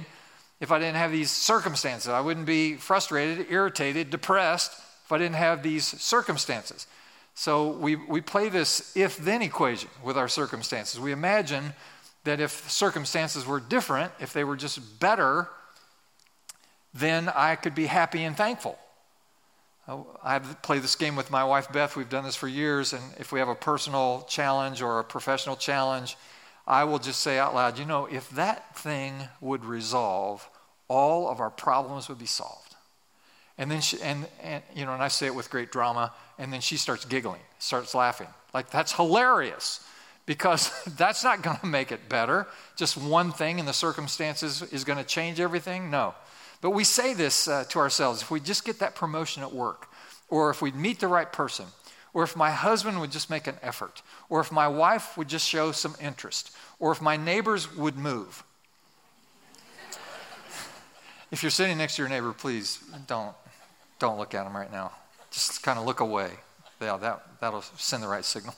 if 0.60 0.72
I 0.72 0.80
didn't 0.80 0.96
have 0.96 1.12
these 1.12 1.30
circumstances. 1.30 2.10
I 2.10 2.22
wouldn't 2.22 2.48
be 2.48 2.74
frustrated, 2.74 3.52
irritated, 3.52 4.10
depressed 4.10 4.72
if 5.06 5.12
I 5.12 5.20
didn't 5.20 5.36
have 5.36 5.62
these 5.62 5.86
circumstances. 5.86 6.88
So 7.36 7.70
we, 7.70 7.96
we 7.96 8.20
play 8.20 8.50
this 8.50 8.98
if 8.98 9.16
then 9.18 9.44
equation 9.44 9.90
with 10.04 10.18
our 10.18 10.28
circumstances. 10.28 11.00
We 11.00 11.12
imagine 11.12 11.74
that 12.28 12.42
if 12.42 12.70
circumstances 12.70 13.46
were 13.46 13.62
different, 13.62 14.12
if 14.20 14.34
they 14.34 14.44
were 14.44 14.58
just 14.58 15.00
better, 15.00 15.48
then 16.94 17.30
I 17.30 17.56
could 17.56 17.74
be 17.74 17.86
happy 17.86 18.24
and 18.24 18.36
thankful. 18.36 18.78
I 20.22 20.40
play 20.40 20.80
this 20.80 20.98
game 20.98 21.16
with 21.16 21.32
my 21.32 21.46
wife 21.46 21.72
Beth. 21.72 21.96
We've 21.96 22.10
done 22.10 22.26
this 22.26 22.36
for 22.36 22.50
years, 22.50 22.92
and 22.92 23.02
if 23.18 23.32
we 23.32 23.40
have 23.40 23.48
a 23.48 23.56
personal 23.56 24.26
challenge 24.28 24.82
or 24.82 25.00
a 25.00 25.06
professional 25.06 25.56
challenge, 25.56 26.18
I 26.68 26.84
will 26.84 27.00
just 27.00 27.22
say 27.22 27.40
out 27.40 27.56
loud, 27.56 27.80
you 27.80 27.86
know, 27.86 28.08
if 28.08 28.30
that 28.32 28.78
thing 28.78 29.30
would 29.40 29.64
resolve, 29.64 30.50
all 30.90 31.30
of 31.30 31.40
our 31.40 31.50
problems 31.50 32.10
would 32.10 32.20
be 32.20 32.26
solved. 32.26 32.76
And 33.58 33.72
then 33.72 33.80
she, 33.80 34.02
and, 34.02 34.28
and 34.44 34.62
you 34.76 34.86
know, 34.86 34.94
and 34.94 35.02
I 35.02 35.08
say 35.08 35.28
it 35.28 35.36
with 35.36 35.50
great 35.50 35.72
drama, 35.72 36.14
and 36.38 36.52
then 36.52 36.60
she 36.60 36.76
starts 36.76 37.06
giggling, 37.06 37.42
starts 37.58 37.96
laughing. 37.96 38.28
Like, 38.54 38.70
that's 38.70 38.92
hilarious 38.92 39.80
because 40.28 40.72
that's 40.98 41.24
not 41.24 41.42
going 41.42 41.58
to 41.58 41.66
make 41.66 41.92
it 41.92 42.08
better. 42.08 42.46
Just 42.76 42.96
one 42.96 43.32
thing 43.32 43.58
in 43.58 43.66
the 43.66 43.74
circumstances 43.74 44.62
is 44.62 44.84
going 44.84 45.00
to 45.00 45.04
change 45.04 45.40
everything? 45.40 45.90
No. 45.90 46.14
But 46.62 46.72
we 46.72 46.84
say 46.84 47.16
this 47.16 47.48
uh, 47.48 47.64
to 47.70 47.80
ourselves 47.80 48.22
if 48.22 48.30
we 48.30 48.40
just 48.40 48.64
get 48.64 48.78
that 48.80 48.94
promotion 48.94 49.42
at 49.42 49.52
work, 49.52 49.90
or 50.30 50.52
if 50.52 50.62
we 50.62 50.72
meet 50.72 51.00
the 51.00 51.08
right 51.08 51.32
person, 51.32 51.66
or 52.14 52.24
if 52.24 52.36
my 52.36 52.52
husband 52.52 53.00
would 53.00 53.12
just 53.12 53.30
make 53.30 53.48
an 53.48 53.56
effort, 53.62 54.02
or 54.30 54.40
if 54.40 54.52
my 54.52 54.68
wife 54.68 55.18
would 55.18 55.28
just 55.28 55.48
show 55.48 55.72
some 55.72 55.96
interest, 56.02 56.56
or 56.80 56.92
if 56.92 57.02
my 57.02 57.16
neighbors 57.16 57.76
would 57.76 57.96
move. 57.96 58.44
if 61.32 61.44
you're 61.44 61.52
sitting 61.52 61.78
next 61.78 61.96
to 61.96 62.02
your 62.02 62.10
neighbor, 62.10 62.34
please 62.34 62.80
don't, 63.06 63.36
don't 64.00 64.18
look 64.18 64.34
at 64.34 64.46
him 64.48 64.56
right 64.56 64.72
now. 64.72 64.92
Just 65.30 65.62
kind 65.62 65.78
of 65.78 65.86
look 65.86 66.00
away. 66.00 66.32
Yeah, 66.82 66.98
that, 66.98 67.40
that'll 67.40 67.62
send 67.62 68.02
the 68.02 68.08
right 68.08 68.26
signal. 68.26 68.56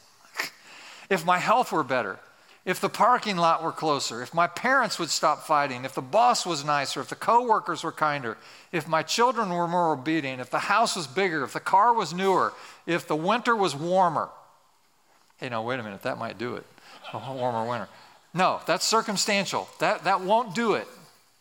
If 1.10 1.26
my 1.26 1.40
health 1.40 1.72
were 1.72 1.84
better, 1.84 2.20
if 2.66 2.80
the 2.80 2.90
parking 2.90 3.38
lot 3.38 3.64
were 3.64 3.72
closer, 3.72 4.22
if 4.22 4.34
my 4.34 4.46
parents 4.46 5.00
would 5.00 5.10
stop 5.10 5.44
fighting, 5.48 5.86
if 5.86 5.96
the 5.96 6.02
boss 6.02 6.46
was 6.46 6.64
nicer, 6.64 7.02
if 7.02 7.10
the 7.10 7.16
coworkers 7.16 7.84
were 7.84 7.92
kinder, 7.92 8.38
if 8.72 8.88
my 8.88 9.02
children 9.02 9.50
were 9.50 9.68
more 9.68 9.94
obedient, 9.94 10.42
if 10.42 10.52
the 10.52 10.60
house 10.60 10.96
was 10.96 11.08
bigger, 11.08 11.44
if 11.44 11.54
the 11.54 11.60
car 11.60 11.94
was 11.94 12.14
newer, 12.14 12.54
if 12.86 13.08
the 13.08 13.16
winter 13.16 13.56
was 13.56 13.76
warmer. 13.76 14.30
Hey, 15.38 15.50
now 15.50 15.64
wait 15.64 15.80
a 15.80 15.84
minute, 15.84 16.04
that 16.04 16.18
might 16.18 16.38
do 16.38 16.56
it. 16.56 16.66
A 17.14 17.34
warmer 17.34 17.68
winter. 17.68 17.88
No, 18.34 18.62
that's 18.68 18.86
circumstantial. 18.86 19.68
That, 19.80 20.04
that 20.04 20.22
won't 20.22 20.54
do 20.54 20.74
it. 20.74 20.88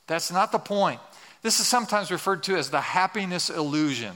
That's 0.06 0.32
not 0.32 0.52
the 0.52 0.58
point. 0.58 1.00
This 1.42 1.60
is 1.60 1.66
sometimes 1.66 2.10
referred 2.10 2.42
to 2.44 2.56
as 2.56 2.70
the 2.70 2.80
happiness 2.80 3.50
illusion. 3.50 4.14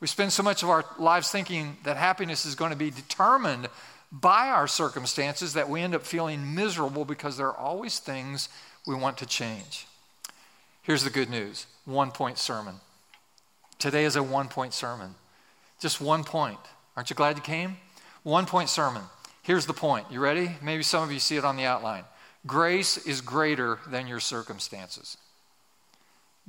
We 0.00 0.06
spend 0.06 0.32
so 0.32 0.42
much 0.42 0.62
of 0.62 0.70
our 0.70 0.84
lives 0.98 1.30
thinking 1.30 1.76
that 1.84 1.98
happiness 1.98 2.46
is 2.46 2.54
going 2.54 2.70
to 2.70 2.76
be 2.76 2.90
determined 2.90 3.68
by 4.12 4.48
our 4.48 4.66
circumstances 4.66 5.54
that 5.54 5.68
we 5.68 5.80
end 5.80 5.94
up 5.94 6.04
feeling 6.04 6.54
miserable 6.54 7.04
because 7.04 7.36
there 7.36 7.48
are 7.48 7.56
always 7.56 7.98
things 7.98 8.48
we 8.86 8.94
want 8.94 9.18
to 9.18 9.26
change. 9.26 9.86
Here's 10.82 11.04
the 11.04 11.10
good 11.10 11.30
news 11.30 11.66
one 11.84 12.10
point 12.10 12.38
sermon. 12.38 12.76
Today 13.78 14.04
is 14.04 14.16
a 14.16 14.22
one 14.22 14.48
point 14.48 14.74
sermon. 14.74 15.14
Just 15.78 16.00
one 16.00 16.24
point. 16.24 16.58
Aren't 16.96 17.10
you 17.10 17.16
glad 17.16 17.36
you 17.36 17.42
came? 17.42 17.76
One 18.22 18.46
point 18.46 18.68
sermon. 18.68 19.02
Here's 19.42 19.66
the 19.66 19.72
point. 19.72 20.06
You 20.10 20.20
ready? 20.20 20.56
Maybe 20.62 20.82
some 20.82 21.02
of 21.02 21.12
you 21.12 21.18
see 21.18 21.36
it 21.36 21.44
on 21.44 21.56
the 21.56 21.64
outline. 21.64 22.04
Grace 22.46 22.96
is 23.06 23.20
greater 23.20 23.78
than 23.86 24.06
your 24.06 24.20
circumstances. 24.20 25.16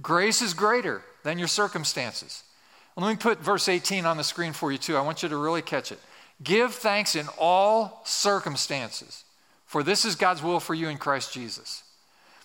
Grace 0.02 0.42
is 0.42 0.54
greater 0.54 1.04
than 1.24 1.38
your 1.38 1.48
circumstances. 1.48 2.44
Let 2.98 3.10
me 3.10 3.16
put 3.16 3.40
verse 3.40 3.70
18 3.70 4.06
on 4.06 4.18
the 4.18 4.24
screen 4.24 4.54
for 4.54 4.72
you, 4.72 4.78
too. 4.78 4.98
I 4.98 5.02
want 5.02 5.24
you 5.24 5.30
to 5.30 5.38
really 5.38 5.62
catch 5.62 5.92
it. 5.92 6.00
Give 6.44 6.74
thanks 6.74 7.16
in 7.16 7.28
all 7.38 8.02
circumstances, 8.06 9.24
for 9.66 9.84
this 9.84 10.06
is 10.06 10.16
God's 10.16 10.42
will 10.42 10.60
for 10.60 10.74
you 10.74 10.90
in 10.90 10.98
Christ 10.98 11.34
Jesus. 11.34 11.84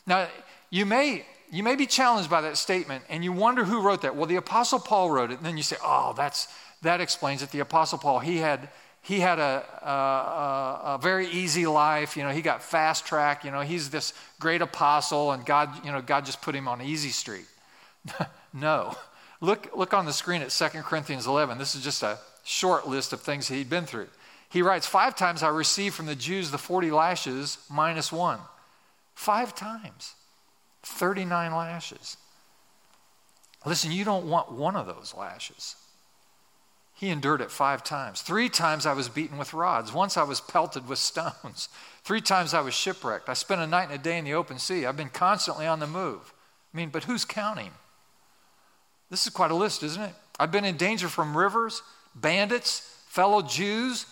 Now, 0.06 0.28
you 0.70 0.84
may, 0.84 1.24
you 1.50 1.62
may 1.62 1.76
be 1.76 1.86
challenged 1.86 2.28
by 2.28 2.42
that 2.42 2.56
statement 2.56 3.04
and 3.08 3.24
you 3.24 3.32
wonder 3.32 3.64
who 3.64 3.80
wrote 3.80 4.02
that. 4.02 4.14
Well, 4.16 4.26
the 4.26 4.36
Apostle 4.36 4.80
Paul 4.80 5.10
wrote 5.10 5.30
it, 5.30 5.38
and 5.38 5.46
then 5.46 5.56
you 5.56 5.62
say, 5.62 5.76
oh, 5.82 6.12
that's, 6.16 6.48
that 6.82 7.00
explains 7.00 7.42
it. 7.42 7.50
The 7.50 7.60
Apostle 7.60 7.98
Paul, 7.98 8.18
he 8.18 8.38
had, 8.38 8.68
he 9.02 9.20
had 9.20 9.38
a, 9.38 9.64
a, 9.82 10.94
a, 10.94 10.98
very 11.00 11.28
easy 11.28 11.66
life. 11.66 12.16
You 12.16 12.24
know, 12.24 12.30
he 12.30 12.42
got 12.42 12.62
fast 12.62 13.06
track. 13.06 13.44
You 13.44 13.50
know, 13.50 13.60
he's 13.60 13.88
this 13.88 14.12
great 14.40 14.62
apostle, 14.62 15.32
and 15.32 15.46
God, 15.46 15.84
you 15.84 15.92
know, 15.92 16.02
God 16.02 16.26
just 16.26 16.42
put 16.42 16.54
him 16.54 16.68
on 16.68 16.82
easy 16.82 17.10
street. 17.10 17.46
no. 18.52 18.96
Look, 19.40 19.70
look 19.76 19.94
on 19.94 20.06
the 20.06 20.12
screen 20.12 20.42
at 20.42 20.50
2 20.50 20.82
Corinthians 20.82 21.26
11. 21.26 21.58
This 21.58 21.74
is 21.74 21.82
just 21.82 22.02
a 22.02 22.18
short 22.46 22.86
list 22.86 23.12
of 23.12 23.20
things 23.20 23.48
he'd 23.48 23.68
been 23.68 23.84
through. 23.84 24.08
He 24.48 24.62
writes, 24.62 24.86
Five 24.86 25.16
times 25.16 25.42
I 25.42 25.48
received 25.48 25.94
from 25.94 26.06
the 26.06 26.14
Jews 26.14 26.50
the 26.50 26.58
40 26.58 26.90
lashes 26.90 27.58
minus 27.68 28.12
one. 28.12 28.38
Five 29.14 29.54
times. 29.54 30.14
39 30.82 31.52
lashes. 31.52 32.16
Listen, 33.64 33.90
you 33.90 34.04
don't 34.04 34.28
want 34.28 34.52
one 34.52 34.76
of 34.76 34.86
those 34.86 35.14
lashes. 35.16 35.74
He 36.94 37.08
endured 37.10 37.40
it 37.40 37.50
five 37.50 37.84
times. 37.84 38.22
Three 38.22 38.48
times 38.48 38.86
I 38.86 38.94
was 38.94 39.08
beaten 39.08 39.36
with 39.36 39.52
rods. 39.52 39.92
Once 39.92 40.16
I 40.16 40.22
was 40.22 40.40
pelted 40.40 40.88
with 40.88 40.98
stones. 40.98 41.68
Three 42.04 42.20
times 42.20 42.54
I 42.54 42.60
was 42.60 42.72
shipwrecked. 42.72 43.28
I 43.28 43.34
spent 43.34 43.60
a 43.60 43.66
night 43.66 43.90
and 43.90 44.00
a 44.00 44.02
day 44.02 44.16
in 44.16 44.24
the 44.24 44.34
open 44.34 44.58
sea. 44.58 44.86
I've 44.86 44.96
been 44.96 45.10
constantly 45.10 45.66
on 45.66 45.80
the 45.80 45.86
move. 45.86 46.32
I 46.72 46.76
mean, 46.76 46.90
but 46.90 47.04
who's 47.04 47.24
counting? 47.24 47.72
This 49.10 49.26
is 49.26 49.32
quite 49.32 49.50
a 49.50 49.54
list, 49.54 49.82
isn't 49.82 50.02
it? 50.02 50.14
I've 50.38 50.52
been 50.52 50.64
in 50.64 50.76
danger 50.76 51.08
from 51.08 51.36
rivers, 51.36 51.82
bandits, 52.20 52.80
fellow 53.08 53.42
Jews, 53.42 54.06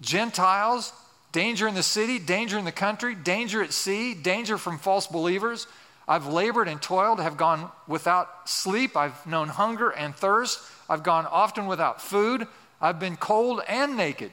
Gentiles, 0.00 0.92
danger 1.32 1.68
in 1.68 1.74
the 1.74 1.82
city, 1.82 2.18
danger 2.18 2.58
in 2.58 2.64
the 2.64 2.72
country, 2.72 3.14
danger 3.14 3.62
at 3.62 3.72
sea, 3.72 4.14
danger 4.14 4.58
from 4.58 4.78
false 4.78 5.06
believers. 5.06 5.66
I've 6.08 6.26
labored 6.26 6.66
and 6.66 6.82
toiled, 6.82 7.20
have 7.20 7.36
gone 7.36 7.70
without 7.86 8.48
sleep. 8.48 8.96
I've 8.96 9.24
known 9.26 9.48
hunger 9.48 9.90
and 9.90 10.14
thirst. 10.14 10.60
I've 10.88 11.02
gone 11.02 11.26
often 11.26 11.66
without 11.66 12.02
food. 12.02 12.48
I've 12.80 12.98
been 12.98 13.16
cold 13.16 13.62
and 13.68 13.96
naked. 13.96 14.32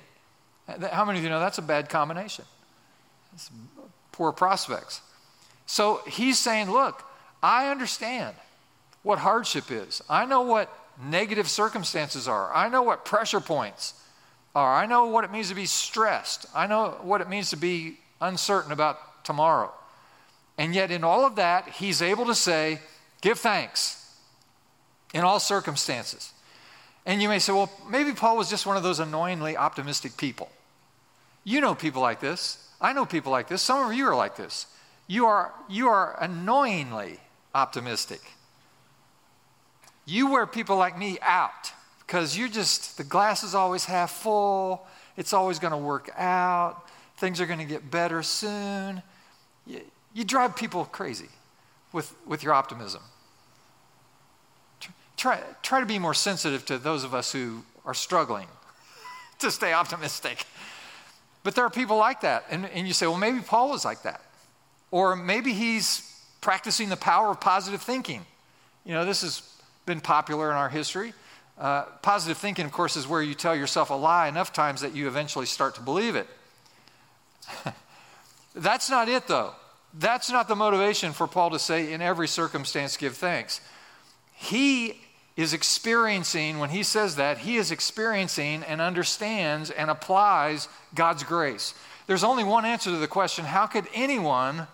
How 0.68 1.06
many 1.06 1.20
of 1.20 1.24
you 1.24 1.30
know 1.30 1.40
that's 1.40 1.60
a 1.60 1.64
bad 1.64 1.90
combination? 1.90 2.46
It's 3.34 3.52
poor 4.12 4.32
prospects. 4.32 5.02
So 5.68 6.02
he's 6.08 6.40
saying, 6.40 6.72
Look, 6.72 7.04
I 7.44 7.70
understand 7.70 8.36
what 9.04 9.20
hardship 9.20 9.70
is. 9.70 10.02
I 10.10 10.26
know 10.26 10.42
what 10.42 10.74
negative 11.02 11.50
circumstances 11.50 12.28
are. 12.28 12.54
I 12.54 12.70
know 12.70 12.82
what 12.82 13.06
pressure 13.06 13.40
points 13.40 13.94
are. 14.56 14.76
I 14.76 14.86
know 14.86 15.06
what 15.06 15.24
it 15.24 15.32
means 15.32 15.50
to 15.50 15.56
be 15.56 15.66
stressed. 15.66 16.46
I 16.56 16.68
know 16.68 16.98
what 17.02 17.22
it 17.22 17.30
means 17.30 17.52
to 17.52 17.58
be 17.58 18.00
uncertain 18.22 18.72
about 18.72 19.24
tomorrow. 19.24 19.72
And 20.58 20.74
yet, 20.74 20.90
in 20.90 21.04
all 21.04 21.26
of 21.26 21.36
that, 21.36 21.70
he's 21.70 22.02
able 22.02 22.26
to 22.26 22.36
say, 22.36 22.80
Give 23.22 23.38
thanks 23.38 24.16
in 25.14 25.22
all 25.22 25.40
circumstances. 25.40 26.32
And 27.06 27.22
you 27.22 27.30
may 27.30 27.40
say, 27.40 27.54
Well, 27.54 27.72
maybe 27.90 28.14
Paul 28.14 28.38
was 28.38 28.50
just 28.50 28.66
one 28.66 28.78
of 28.78 28.84
those 28.84 29.00
annoyingly 29.00 29.56
optimistic 29.56 30.18
people. 30.18 30.50
You 31.44 31.62
know 31.62 31.76
people 31.76 32.02
like 32.02 32.20
this. 32.20 32.68
I 32.82 32.94
know 32.94 33.06
people 33.06 33.32
like 33.32 33.48
this. 33.48 33.62
Some 33.62 33.88
of 33.90 33.96
you 33.96 34.06
are 34.08 34.16
like 34.16 34.36
this. 34.36 34.68
You 35.08 35.26
are, 35.26 35.54
you 35.70 35.88
are 35.88 36.22
annoyingly 36.22 37.20
optimistic. 37.56 38.22
You 40.08 40.32
wear 40.32 40.48
people 40.48 40.78
like 40.78 40.98
me 40.98 41.20
out 41.22 41.74
because 42.00 42.38
you're 42.38 42.48
just, 42.48 42.96
the 42.98 43.04
glass 43.04 43.44
is 43.44 43.54
always 43.54 43.84
half 43.84 44.10
full. 44.10 44.88
It's 45.18 45.34
always 45.34 45.60
going 45.60 45.72
to 45.72 45.78
work 45.78 46.10
out. 46.18 46.82
Things 47.18 47.42
are 47.42 47.46
going 47.46 47.60
to 47.60 47.66
get 47.66 47.92
better 47.92 48.24
soon. 48.24 49.04
You, 49.66 49.82
you 50.14 50.24
drive 50.24 50.56
people 50.56 50.86
crazy 50.86 51.28
with, 51.92 52.16
with 52.26 52.42
your 52.42 52.54
optimism. 52.54 53.02
Try, 55.18 55.42
try 55.62 55.82
to 55.82 55.86
be 55.86 56.00
more 56.00 56.14
sensitive 56.14 56.66
to 56.68 56.78
those 56.78 57.04
of 57.04 57.14
us 57.14 57.34
who 57.34 57.64
are 57.86 57.94
struggling 57.94 58.48
to 59.40 59.52
stay 59.52 59.74
optimistic. 59.74 60.46
But 61.44 61.54
there 61.54 61.66
are 61.66 61.70
people 61.70 61.98
like 61.98 62.22
that. 62.22 62.46
And, 62.50 62.66
and 62.68 62.88
you 62.88 62.94
say, 62.94 63.08
well, 63.08 63.18
maybe 63.18 63.42
Paul 63.42 63.72
was 63.72 63.84
like 63.84 64.04
that. 64.04 64.22
Or 64.90 65.18
maybe 65.18 65.52
he's 65.52 66.18
practicing 66.40 66.88
the 66.88 66.96
power 66.96 67.32
of 67.32 67.42
positive 67.42 67.82
thinking. 67.82 68.26
You 68.86 68.94
know, 68.94 69.04
this 69.04 69.22
is 69.22 69.42
been 69.88 70.02
popular 70.02 70.52
in 70.52 70.58
our 70.58 70.70
history. 70.70 71.14
Uh, 71.58 71.84
positive 72.04 72.38
thinking, 72.38 72.66
of 72.66 72.72
course, 72.72 72.96
is 72.96 73.08
where 73.08 73.24
you 73.24 73.34
tell 73.34 73.56
yourself 73.56 73.90
a 73.90 73.96
lie 73.96 74.28
enough 74.28 74.54
times 74.54 74.82
that 74.82 74.96
you 74.96 75.08
eventually 75.08 75.48
start 75.48 75.74
to 75.74 75.82
believe 75.82 76.16
it. 76.16 76.28
That's 78.56 78.92
not 78.92 79.10
it, 79.10 79.28
though. 79.28 79.54
That's 79.96 80.30
not 80.30 80.48
the 80.48 80.56
motivation 80.56 81.14
for 81.14 81.26
Paul 81.26 81.50
to 81.52 81.60
say, 81.60 81.92
in 81.92 82.02
every 82.04 82.28
circumstance, 82.28 82.98
give 82.98 83.16
thanks. 83.16 83.62
He 84.34 85.00
is 85.36 85.54
experiencing, 85.54 86.60
when 86.60 86.70
he 86.70 86.84
says 86.84 87.16
that, 87.16 87.40
he 87.40 87.58
is 87.58 87.72
experiencing 87.72 88.64
and 88.64 88.82
understands 88.82 89.72
and 89.72 89.90
applies 89.90 90.68
God's 90.94 91.24
grace. 91.24 91.74
There's 92.06 92.24
only 92.24 92.44
one 92.44 92.66
answer 92.66 92.92
to 92.92 92.98
the 92.98 93.08
question 93.08 93.46
how 93.46 93.66
could 93.66 93.88
anyone 93.94 94.68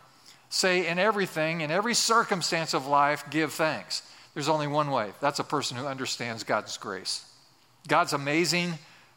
say, 0.49 0.87
in 0.87 0.99
everything, 0.99 1.61
in 1.61 1.71
every 1.71 1.93
circumstance 1.93 2.73
of 2.73 2.87
life, 2.87 3.23
give 3.29 3.53
thanks? 3.53 4.01
There's 4.33 4.49
only 4.49 4.67
one 4.67 4.89
way 4.89 5.11
that's 5.21 5.39
a 5.39 5.43
person 5.43 5.77
who 5.77 5.85
understands 5.85 6.43
God's 6.43 6.77
grace. 6.77 7.25
God's 7.87 8.13
amazing 8.13 8.73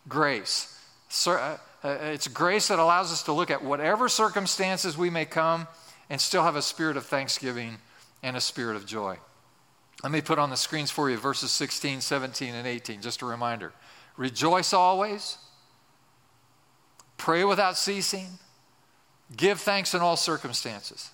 grace. 0.09 0.79
Uh, 1.27 1.57
uh, 1.85 1.89
it's 2.01 2.29
grace 2.29 2.69
that 2.69 2.79
allows 2.79 3.13
us 3.13 3.23
to 3.25 3.33
look 3.33 3.51
at 3.51 3.63
whatever 3.63 4.09
circumstances 4.09 4.97
we 4.97 5.11
may 5.11 5.25
come 5.25 5.67
and 6.11 6.21
still 6.21 6.43
have 6.43 6.57
a 6.57 6.63
spirit 6.63 6.97
of 6.97 7.07
thanksgiving 7.07 7.79
and 8.23 8.37
a 8.37 8.41
spirit 8.41 8.77
of 8.77 8.87
joy. 8.87 9.19
Let 10.03 10.13
me 10.13 10.21
put 10.21 10.39
on 10.39 10.51
the 10.51 10.57
screens 10.57 10.91
for 10.91 11.09
you 11.11 11.17
verses 11.17 11.51
16, 11.51 12.01
17, 12.01 12.55
and 12.55 12.67
18, 12.67 13.01
just 13.01 13.23
a 13.23 13.27
reminder. 13.27 13.73
Rejoice 14.17 14.73
always, 14.73 15.39
pray 17.17 17.45
without 17.45 17.77
ceasing, 17.77 18.39
give 19.37 19.61
thanks 19.61 19.95
in 19.95 20.01
all 20.01 20.17
circumstances. 20.17 21.11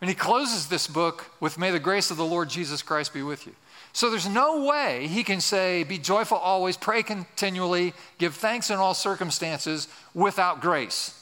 And 0.00 0.08
he 0.08 0.16
closes 0.16 0.68
this 0.68 0.86
book 0.86 1.26
with, 1.40 1.58
May 1.58 1.70
the 1.70 1.78
grace 1.78 2.10
of 2.10 2.16
the 2.16 2.24
Lord 2.24 2.48
Jesus 2.48 2.82
Christ 2.82 3.12
be 3.12 3.22
with 3.22 3.46
you. 3.46 3.54
So 3.92 4.08
there's 4.08 4.28
no 4.28 4.64
way 4.64 5.08
he 5.08 5.24
can 5.24 5.40
say, 5.40 5.82
Be 5.82 5.98
joyful 5.98 6.38
always, 6.38 6.76
pray 6.76 7.02
continually, 7.02 7.92
give 8.18 8.34
thanks 8.34 8.70
in 8.70 8.76
all 8.76 8.94
circumstances 8.94 9.88
without 10.14 10.60
grace. 10.60 11.16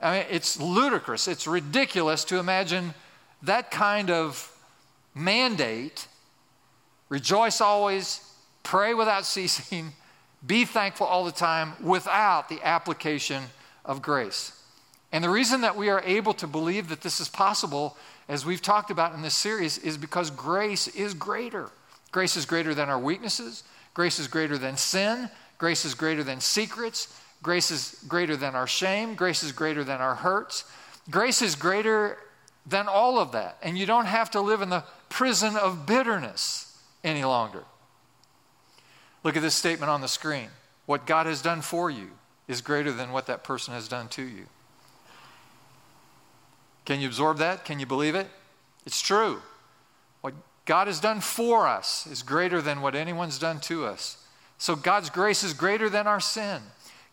I 0.00 0.18
mean, 0.18 0.26
it's 0.30 0.58
ludicrous, 0.58 1.28
it's 1.28 1.46
ridiculous 1.46 2.24
to 2.24 2.38
imagine 2.38 2.94
that 3.42 3.70
kind 3.70 4.10
of 4.10 4.48
mandate 5.14 6.08
rejoice 7.08 7.60
always, 7.60 8.26
pray 8.62 8.94
without 8.94 9.26
ceasing, 9.26 9.92
be 10.46 10.64
thankful 10.64 11.06
all 11.06 11.24
the 11.24 11.32
time 11.32 11.74
without 11.80 12.48
the 12.48 12.58
application 12.64 13.44
of 13.84 14.00
grace. 14.00 14.61
And 15.12 15.22
the 15.22 15.30
reason 15.30 15.60
that 15.60 15.76
we 15.76 15.90
are 15.90 16.02
able 16.04 16.32
to 16.34 16.46
believe 16.46 16.88
that 16.88 17.02
this 17.02 17.20
is 17.20 17.28
possible, 17.28 17.96
as 18.28 18.46
we've 18.46 18.62
talked 18.62 18.90
about 18.90 19.14
in 19.14 19.22
this 19.22 19.34
series, 19.34 19.76
is 19.78 19.98
because 19.98 20.30
grace 20.30 20.88
is 20.88 21.12
greater. 21.12 21.70
Grace 22.10 22.36
is 22.36 22.46
greater 22.46 22.74
than 22.74 22.88
our 22.88 22.98
weaknesses, 22.98 23.64
grace 23.94 24.18
is 24.18 24.28
greater 24.28 24.58
than 24.58 24.76
sin, 24.76 25.30
grace 25.58 25.84
is 25.84 25.94
greater 25.94 26.22
than 26.22 26.40
secrets, 26.40 27.18
grace 27.42 27.70
is 27.70 28.02
greater 28.08 28.36
than 28.36 28.54
our 28.54 28.66
shame, 28.66 29.14
grace 29.14 29.42
is 29.42 29.52
greater 29.52 29.84
than 29.84 30.00
our 30.00 30.14
hurts. 30.14 30.64
Grace 31.10 31.42
is 31.42 31.56
greater 31.56 32.18
than 32.66 32.86
all 32.88 33.18
of 33.18 33.32
that. 33.32 33.58
And 33.62 33.76
you 33.76 33.86
don't 33.86 34.06
have 34.06 34.30
to 34.32 34.40
live 34.40 34.62
in 34.62 34.70
the 34.70 34.84
prison 35.08 35.56
of 35.56 35.86
bitterness 35.86 36.78
any 37.02 37.24
longer. 37.24 37.64
Look 39.24 39.36
at 39.36 39.42
this 39.42 39.54
statement 39.54 39.90
on 39.90 40.00
the 40.00 40.08
screen. 40.08 40.48
What 40.86 41.06
God 41.06 41.26
has 41.26 41.42
done 41.42 41.60
for 41.60 41.90
you 41.90 42.10
is 42.48 42.60
greater 42.60 42.92
than 42.92 43.12
what 43.12 43.26
that 43.26 43.44
person 43.44 43.74
has 43.74 43.88
done 43.88 44.08
to 44.08 44.22
you. 44.22 44.46
Can 46.92 47.00
you 47.00 47.06
absorb 47.06 47.38
that? 47.38 47.64
Can 47.64 47.80
you 47.80 47.86
believe 47.86 48.14
it? 48.14 48.26
It's 48.84 49.00
true. 49.00 49.40
What 50.20 50.34
God 50.66 50.88
has 50.88 51.00
done 51.00 51.22
for 51.22 51.66
us 51.66 52.06
is 52.06 52.22
greater 52.22 52.60
than 52.60 52.82
what 52.82 52.94
anyone's 52.94 53.38
done 53.38 53.60
to 53.60 53.86
us. 53.86 54.18
So 54.58 54.76
God's 54.76 55.08
grace 55.08 55.42
is 55.42 55.54
greater 55.54 55.88
than 55.88 56.06
our 56.06 56.20
sin. 56.20 56.60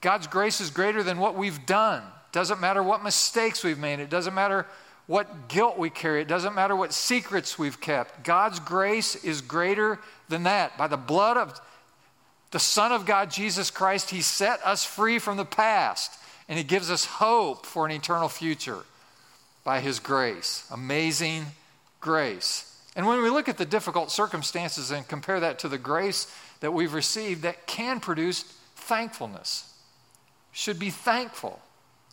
God's 0.01 0.27
grace 0.27 0.59
is 0.59 0.69
greater 0.69 1.01
than 1.01 1.17
what 1.17 1.35
we've 1.35 1.65
done. 1.65 2.03
Doesn't 2.33 2.59
matter 2.59 2.83
what 2.83 3.05
mistakes 3.05 3.63
we've 3.63 3.79
made. 3.79 4.01
It 4.01 4.09
doesn't 4.09 4.33
matter 4.33 4.65
what 5.07 5.47
guilt 5.47 5.77
we 5.77 5.89
carry. 5.89 6.19
It 6.19 6.27
doesn't 6.27 6.53
matter 6.53 6.75
what 6.75 6.91
secrets 6.91 7.57
we've 7.57 7.79
kept. 7.79 8.25
God's 8.25 8.59
grace 8.59 9.15
is 9.23 9.39
greater 9.39 9.97
than 10.27 10.43
that. 10.43 10.77
By 10.77 10.87
the 10.87 10.97
blood 10.97 11.37
of 11.37 11.57
the 12.51 12.59
Son 12.59 12.91
of 12.91 13.05
God, 13.05 13.31
Jesus 13.31 13.71
Christ, 13.71 14.09
He 14.09 14.19
set 14.19 14.59
us 14.65 14.83
free 14.83 15.19
from 15.19 15.37
the 15.37 15.45
past 15.45 16.19
and 16.49 16.57
He 16.57 16.65
gives 16.65 16.91
us 16.91 17.05
hope 17.05 17.65
for 17.65 17.85
an 17.85 17.93
eternal 17.93 18.27
future 18.27 18.83
by 19.63 19.79
His 19.79 19.99
grace. 19.99 20.67
Amazing 20.71 21.45
grace. 21.99 22.65
And 22.95 23.05
when 23.07 23.21
we 23.21 23.29
look 23.29 23.47
at 23.47 23.57
the 23.57 23.65
difficult 23.65 24.11
circumstances 24.11 24.91
and 24.91 25.07
compare 25.07 25.39
that 25.39 25.59
to 25.59 25.67
the 25.67 25.77
grace 25.77 26.33
that 26.59 26.71
we've 26.71 26.93
received, 26.93 27.43
that 27.43 27.67
can 27.67 27.99
produce 27.99 28.43
thankfulness. 28.75 29.73
Should 30.51 30.79
be 30.79 30.89
thankful. 30.89 31.61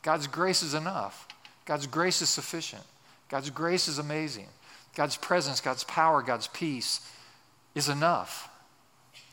God's 0.02 0.26
grace 0.26 0.62
is 0.62 0.74
enough. 0.74 1.26
God's 1.64 1.86
grace 1.86 2.22
is 2.22 2.28
sufficient. 2.28 2.82
God's 3.28 3.50
grace 3.50 3.88
is 3.88 3.98
amazing. 3.98 4.46
God's 4.94 5.16
presence, 5.16 5.60
God's 5.60 5.84
power, 5.84 6.22
God's 6.22 6.46
peace 6.46 7.00
is 7.74 7.88
enough, 7.88 8.48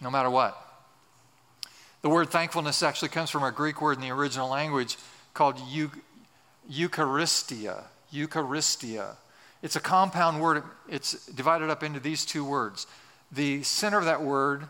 no 0.01 0.09
matter 0.09 0.29
what. 0.29 0.57
The 2.01 2.09
word 2.09 2.29
thankfulness 2.29 2.83
actually 2.83 3.09
comes 3.09 3.29
from 3.29 3.43
a 3.43 3.51
Greek 3.51 3.81
word 3.81 3.97
in 3.97 4.01
the 4.01 4.09
original 4.09 4.49
language 4.49 4.97
called 5.33 5.57
Eucharistia. 6.69 7.83
Eucharistia. 8.13 9.15
It's 9.61 9.75
a 9.75 9.79
compound 9.79 10.41
word. 10.41 10.63
It's 10.87 11.25
divided 11.27 11.69
up 11.69 11.83
into 11.83 11.99
these 11.99 12.25
two 12.25 12.45
words. 12.45 12.85
The 13.31 13.63
center 13.63 13.97
of 13.97 14.05
that 14.05 14.21
word, 14.21 14.67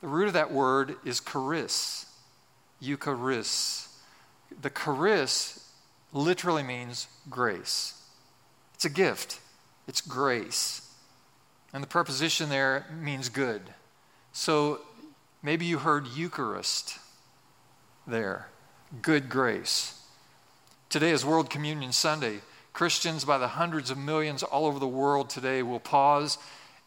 the 0.00 0.08
root 0.08 0.26
of 0.26 0.32
that 0.32 0.50
word 0.50 0.96
is 1.04 1.20
charis. 1.20 2.06
Eucharis. 2.82 3.88
The 4.60 4.70
charis 4.70 5.72
literally 6.12 6.62
means 6.62 7.06
grace. 7.28 8.00
It's 8.74 8.84
a 8.84 8.90
gift. 8.90 9.40
It's 9.86 10.00
grace. 10.00 10.90
And 11.72 11.82
the 11.82 11.88
preposition 11.88 12.48
there 12.48 12.86
means 13.00 13.28
good. 13.28 13.62
So 14.32 14.80
maybe 15.42 15.64
you 15.66 15.78
heard 15.78 16.06
Eucharist 16.08 16.98
there. 18.06 18.48
Good 19.02 19.28
grace. 19.28 20.00
Today 20.88 21.10
is 21.10 21.24
World 21.24 21.50
Communion 21.50 21.92
Sunday. 21.92 22.40
Christians 22.74 23.24
by 23.24 23.38
the 23.38 23.48
hundreds 23.48 23.90
of 23.90 23.96
millions 23.96 24.42
all 24.42 24.66
over 24.66 24.80
the 24.80 24.86
world 24.86 25.30
today 25.30 25.62
will 25.62 25.80
pause 25.80 26.38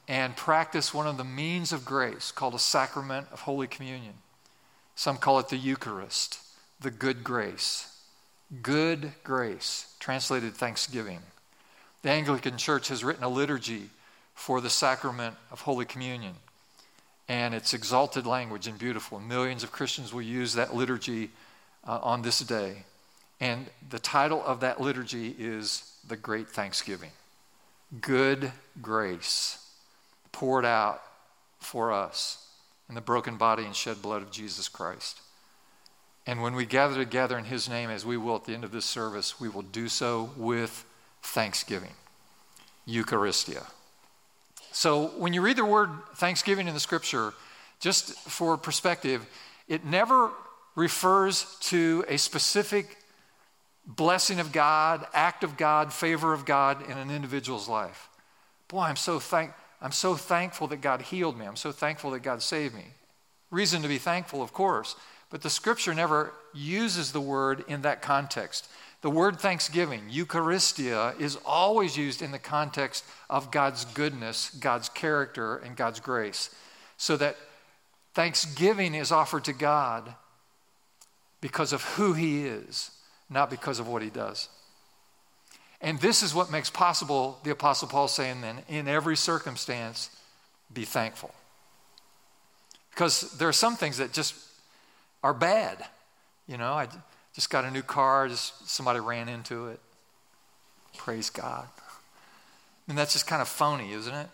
and 0.07 0.35
practice 0.35 0.93
one 0.93 1.07
of 1.07 1.17
the 1.17 1.23
means 1.23 1.71
of 1.71 1.85
grace 1.85 2.31
called 2.31 2.53
a 2.53 2.59
sacrament 2.59 3.27
of 3.31 3.41
Holy 3.41 3.67
Communion. 3.67 4.13
Some 4.95 5.17
call 5.17 5.39
it 5.39 5.47
the 5.47 5.57
Eucharist, 5.57 6.39
the 6.81 6.91
good 6.91 7.23
grace. 7.23 7.93
Good 8.61 9.13
grace, 9.23 9.93
translated 9.99 10.53
thanksgiving. 10.53 11.19
The 12.01 12.09
Anglican 12.09 12.57
Church 12.57 12.89
has 12.89 13.03
written 13.03 13.23
a 13.23 13.29
liturgy 13.29 13.89
for 14.35 14.59
the 14.59 14.69
sacrament 14.69 15.35
of 15.51 15.61
Holy 15.61 15.85
Communion. 15.85 16.35
And 17.29 17.53
it's 17.53 17.73
exalted 17.73 18.25
language 18.25 18.67
and 18.67 18.77
beautiful. 18.77 19.19
Millions 19.19 19.63
of 19.63 19.71
Christians 19.71 20.13
will 20.13 20.21
use 20.21 20.53
that 20.53 20.75
liturgy 20.75 21.29
uh, 21.85 21.99
on 22.01 22.21
this 22.21 22.39
day. 22.39 22.83
And 23.39 23.67
the 23.89 23.99
title 23.99 24.43
of 24.43 24.61
that 24.61 24.81
liturgy 24.81 25.35
is 25.37 25.97
The 26.07 26.17
Great 26.17 26.47
Thanksgiving. 26.47 27.11
Good 28.01 28.51
grace 28.81 29.63
poured 30.31 30.65
out 30.65 31.01
for 31.59 31.91
us 31.91 32.47
in 32.89 32.95
the 32.95 33.01
broken 33.01 33.37
body 33.37 33.63
and 33.63 33.75
shed 33.75 34.01
blood 34.01 34.21
of 34.21 34.31
Jesus 34.31 34.67
Christ. 34.67 35.21
And 36.25 36.41
when 36.41 36.55
we 36.55 36.65
gather 36.65 36.95
together 36.95 37.37
in 37.37 37.45
His 37.45 37.69
name, 37.69 37.89
as 37.89 38.05
we 38.05 38.17
will 38.17 38.35
at 38.35 38.45
the 38.45 38.53
end 38.53 38.63
of 38.63 38.71
this 38.71 38.85
service, 38.85 39.39
we 39.39 39.49
will 39.49 39.61
do 39.61 39.87
so 39.87 40.31
with 40.35 40.85
thanksgiving. 41.21 41.93
Eucharistia. 42.87 43.65
So 44.71 45.07
when 45.17 45.33
you 45.33 45.41
read 45.41 45.57
the 45.57 45.65
word 45.65 45.89
thanksgiving 46.15 46.67
in 46.67 46.73
the 46.73 46.79
scripture, 46.79 47.33
just 47.79 48.13
for 48.29 48.57
perspective, 48.57 49.25
it 49.67 49.85
never 49.85 50.31
refers 50.75 51.57
to 51.61 52.05
a 52.07 52.17
specific 52.17 52.97
blessing 53.87 54.39
of 54.39 54.51
God, 54.51 55.07
act 55.13 55.43
of 55.43 55.57
God, 55.57 55.93
favor 55.93 56.33
of 56.33 56.45
God 56.45 56.87
in 56.89 56.97
an 56.97 57.09
individual's 57.09 57.69
life. 57.69 58.09
Boy, 58.67 58.81
I'm 58.81 58.97
so 58.97 59.19
thank 59.19 59.51
I'm 59.79 59.91
so 59.91 60.15
thankful 60.15 60.67
that 60.67 60.81
God 60.81 61.03
healed 61.03 61.37
me. 61.37 61.45
I'm 61.45 61.55
so 61.55 61.71
thankful 61.71 62.11
that 62.11 62.21
God 62.21 62.41
saved 62.41 62.73
me. 62.73 62.85
Reason 63.51 63.83
to 63.83 63.87
be 63.87 63.99
thankful, 63.99 64.41
of 64.41 64.51
course, 64.51 64.95
but 65.29 65.41
the 65.41 65.49
scripture 65.49 65.93
never 65.93 66.33
uses 66.53 67.11
the 67.11 67.21
word 67.21 67.63
in 67.67 67.83
that 67.83 68.01
context. 68.01 68.69
The 69.01 69.09
word 69.11 69.39
thanksgiving, 69.39 70.09
Eucharistia, 70.11 71.19
is 71.19 71.37
always 71.45 71.95
used 71.95 72.23
in 72.23 72.31
the 72.31 72.39
context 72.39 73.05
of 73.29 73.51
God's 73.51 73.85
goodness, 73.85 74.49
God's 74.59 74.89
character, 74.89 75.57
and 75.57 75.75
God's 75.75 75.99
grace. 75.99 76.49
So 76.97 77.15
that 77.17 77.37
thanksgiving 78.15 78.95
is 78.95 79.11
offered 79.11 79.45
to 79.45 79.53
God 79.53 80.15
because 81.39 81.71
of 81.71 81.83
who 81.83 82.13
He 82.13 82.47
is, 82.47 82.89
not 83.29 83.49
because 83.49 83.79
of 83.79 83.87
what 83.87 84.01
He 84.01 84.09
does. 84.09 84.49
And 85.81 85.99
this 85.99 86.23
is 86.23 86.33
what 86.33 86.51
makes 86.51 86.69
possible 86.69 87.39
the 87.43 87.51
Apostle 87.51 87.87
Paul 87.87 88.07
saying 88.07 88.41
then, 88.41 88.59
in 88.67 88.87
every 88.87 89.15
circumstance, 89.15 90.09
be 90.73 90.85
thankful. 90.85 91.33
Because 92.91 93.37
there 93.37 93.47
are 93.47 93.53
some 93.53 93.75
things 93.75 93.97
that 93.97 94.11
just 94.11 94.35
are 95.23 95.33
bad. 95.33 95.85
You 96.47 96.57
know, 96.57 96.73
I 96.73 96.87
just 97.35 97.49
got 97.49 97.65
a 97.65 97.71
new 97.71 97.83
car, 97.83 98.27
just 98.27 98.67
somebody 98.67 98.99
ran 98.99 99.29
into 99.29 99.67
it. 99.67 99.79
Praise 100.97 101.29
God. 101.29 101.67
And 102.87 102.97
that's 102.97 103.13
just 103.13 103.27
kind 103.27 103.41
of 103.41 103.47
phony, 103.47 103.91
isn't 103.91 104.13
it? 104.13 104.29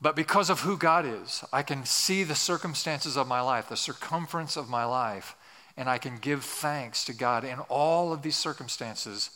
But 0.00 0.16
because 0.16 0.50
of 0.50 0.60
who 0.60 0.76
God 0.76 1.06
is, 1.06 1.44
I 1.52 1.62
can 1.62 1.84
see 1.84 2.24
the 2.24 2.34
circumstances 2.34 3.16
of 3.16 3.28
my 3.28 3.40
life, 3.40 3.68
the 3.68 3.76
circumference 3.76 4.56
of 4.56 4.68
my 4.68 4.84
life, 4.84 5.36
and 5.76 5.88
I 5.88 5.98
can 5.98 6.18
give 6.18 6.44
thanks 6.44 7.04
to 7.06 7.14
God 7.14 7.44
in 7.44 7.58
all 7.68 8.12
of 8.12 8.22
these 8.22 8.36
circumstances 8.36 9.30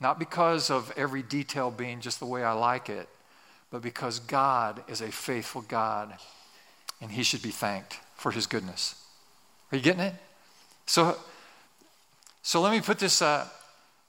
not 0.00 0.18
because 0.18 0.70
of 0.70 0.92
every 0.96 1.22
detail 1.22 1.70
being 1.70 2.00
just 2.00 2.20
the 2.20 2.26
way 2.26 2.44
I 2.44 2.52
like 2.52 2.88
it, 2.88 3.08
but 3.70 3.82
because 3.82 4.20
God 4.20 4.82
is 4.88 5.00
a 5.00 5.10
faithful 5.10 5.62
God 5.62 6.14
and 7.00 7.10
he 7.10 7.22
should 7.22 7.42
be 7.42 7.50
thanked 7.50 7.98
for 8.14 8.30
his 8.30 8.46
goodness. 8.46 8.94
Are 9.72 9.76
you 9.76 9.82
getting 9.82 10.00
it? 10.00 10.14
So, 10.86 11.16
so 12.42 12.60
let 12.60 12.72
me 12.72 12.80
put 12.80 12.98
this 12.98 13.20
uh, 13.20 13.46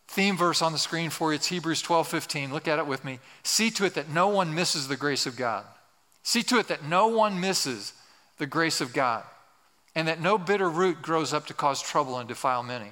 theme 0.08 0.38
verse 0.38 0.62
on 0.62 0.72
the 0.72 0.78
screen 0.78 1.10
for 1.10 1.32
you. 1.32 1.36
It's 1.36 1.48
Hebrews 1.48 1.82
12 1.82 2.08
15. 2.08 2.54
Look 2.54 2.68
at 2.68 2.80
it 2.80 2.88
with 2.88 3.04
me. 3.04 3.20
See 3.44 3.70
to 3.72 3.86
it 3.86 3.96
that 3.96 4.10
no 4.10 4.28
one 4.28 4.54
misses 4.54 4.88
the 4.88 4.96
grace 4.96 5.26
of 5.26 5.36
God. 5.36 5.66
See 6.24 6.44
to 6.44 6.60
it 6.60 6.68
that 6.68 6.86
no 6.86 7.08
one 7.08 7.40
misses 7.40 7.94
the 8.38 8.46
grace 8.46 8.80
of 8.80 8.94
God, 8.94 9.24
and 10.00 10.08
that 10.08 10.22
no 10.22 10.38
bitter 10.38 10.70
root 10.70 11.02
grows 11.02 11.34
up 11.34 11.46
to 11.48 11.54
cause 11.54 11.82
trouble 11.82 12.18
and 12.18 12.28
defile 12.30 12.64
many. 12.64 12.92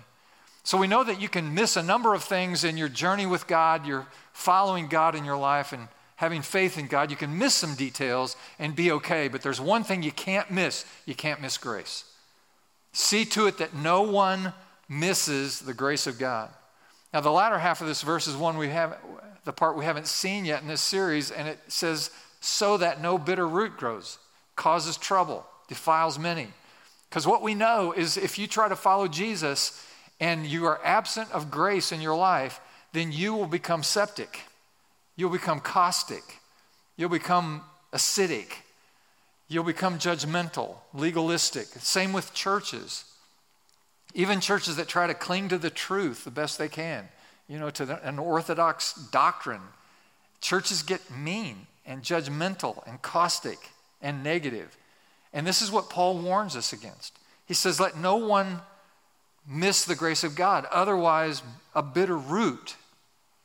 So 0.64 0.78
we 0.78 0.88
know 0.88 1.06
that 1.06 1.22
you 1.22 1.30
can 1.30 1.54
miss 1.54 1.78
a 1.78 1.82
number 1.82 2.14
of 2.14 2.22
things 2.22 2.66
in 2.66 2.76
your 2.76 2.90
journey 2.90 3.26
with 3.26 3.48
God, 3.48 3.88
you're 3.88 4.08
following 4.34 4.90
God 4.90 5.16
in 5.16 5.24
your 5.24 5.38
life 5.38 5.72
and 5.72 5.88
having 6.18 6.42
faith 6.42 6.78
in 6.78 6.88
God. 6.88 7.10
You 7.10 7.16
can 7.16 7.38
miss 7.38 7.56
some 7.56 7.76
details 7.76 8.36
and 8.60 8.76
be 8.76 8.92
okay, 8.92 9.30
but 9.30 9.42
there's 9.42 9.62
one 9.62 9.86
thing 9.86 10.04
you 10.04 10.12
can't 10.12 10.52
miss 10.52 10.84
you 11.06 11.16
can't 11.16 11.42
miss 11.42 11.58
grace. 11.58 12.04
See 12.92 13.24
to 13.24 13.48
it 13.48 13.58
that 13.60 13.74
no 13.74 14.02
one 14.02 14.52
misses 14.90 15.62
the 15.62 15.74
grace 15.74 16.08
of 16.08 16.20
God. 16.20 16.50
Now, 17.14 17.22
the 17.22 17.32
latter 17.32 17.60
half 17.60 17.80
of 17.80 17.88
this 17.88 18.02
verse 18.02 18.28
is 18.28 18.36
one 18.36 18.58
we 18.58 18.68
have, 18.68 18.98
the 19.46 19.54
part 19.54 19.78
we 19.78 19.86
haven't 19.86 20.08
seen 20.08 20.44
yet 20.44 20.62
in 20.62 20.68
this 20.68 20.82
series, 20.82 21.32
and 21.32 21.48
it 21.48 21.60
says, 21.70 22.12
so 22.42 22.76
that 22.76 23.02
no 23.02 23.18
bitter 23.18 23.48
root 23.48 23.78
grows, 23.78 24.20
causes 24.58 24.98
trouble, 24.98 25.46
defiles 25.70 26.20
many. 26.20 26.50
Because 27.10 27.26
what 27.26 27.42
we 27.42 27.56
know 27.56 27.94
is 27.94 28.18
if 28.18 28.38
you 28.38 28.48
try 28.48 28.68
to 28.68 28.76
follow 28.76 29.08
Jesus, 29.08 29.84
and 30.20 30.46
you 30.46 30.66
are 30.66 30.80
absent 30.84 31.32
of 31.32 31.52
grace 31.52 31.92
in 31.92 32.02
your 32.02 32.16
life, 32.16 32.60
then 32.94 33.12
you 33.12 33.34
will 33.34 33.48
become 33.48 33.84
septic. 33.84 34.42
You'll 35.16 35.30
become 35.30 35.60
caustic. 35.60 36.24
You'll 36.96 37.10
become 37.10 37.62
acidic. 37.94 38.54
You'll 39.48 39.64
become 39.64 40.00
judgmental, 40.00 40.76
legalistic. 40.94 41.68
Same 41.68 42.14
with 42.14 42.34
churches. 42.34 43.06
Even 44.14 44.42
churches 44.42 44.76
that 44.78 44.88
try 44.88 45.08
to 45.08 45.14
cling 45.14 45.50
to 45.50 45.58
the 45.58 45.70
truth 45.70 46.24
the 46.24 46.32
best 46.32 46.58
they 46.58 46.68
can, 46.68 47.08
you 47.48 47.60
know, 47.60 47.70
to 47.70 47.86
the, 47.86 48.08
an 48.08 48.20
orthodox 48.20 48.94
doctrine. 49.12 49.62
Churches 50.42 50.82
get 50.82 51.12
mean 51.12 51.68
and 51.86 52.02
judgmental 52.02 52.86
and 52.88 53.02
caustic 53.02 53.58
and 54.02 54.24
negative. 54.24 54.76
And 55.38 55.46
this 55.46 55.62
is 55.62 55.72
what 55.72 55.92
Paul 55.92 56.18
warns 56.18 56.56
us 56.56 56.74
against. 56.74 57.16
He 57.46 57.54
says, 57.54 57.80
Let 57.80 57.96
no 57.96 58.16
one 58.16 58.60
miss 59.48 59.86
the 59.86 59.94
grace 59.94 60.24
of 60.24 60.36
God. 60.36 60.66
Otherwise, 60.72 61.44
a 61.76 61.84
bitter 61.84 62.18
root 62.18 62.76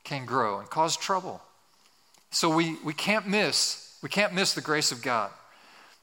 can 0.02 0.24
grow 0.24 0.58
and 0.58 0.70
cause 0.70 0.96
trouble. 0.96 1.42
So 2.30 2.48
we, 2.48 2.78
we 2.82 2.94
can't 2.94 3.28
miss, 3.28 3.98
we 4.02 4.08
can't 4.08 4.32
miss 4.32 4.54
the 4.54 4.62
grace 4.62 4.90
of 4.90 5.02
God. 5.02 5.32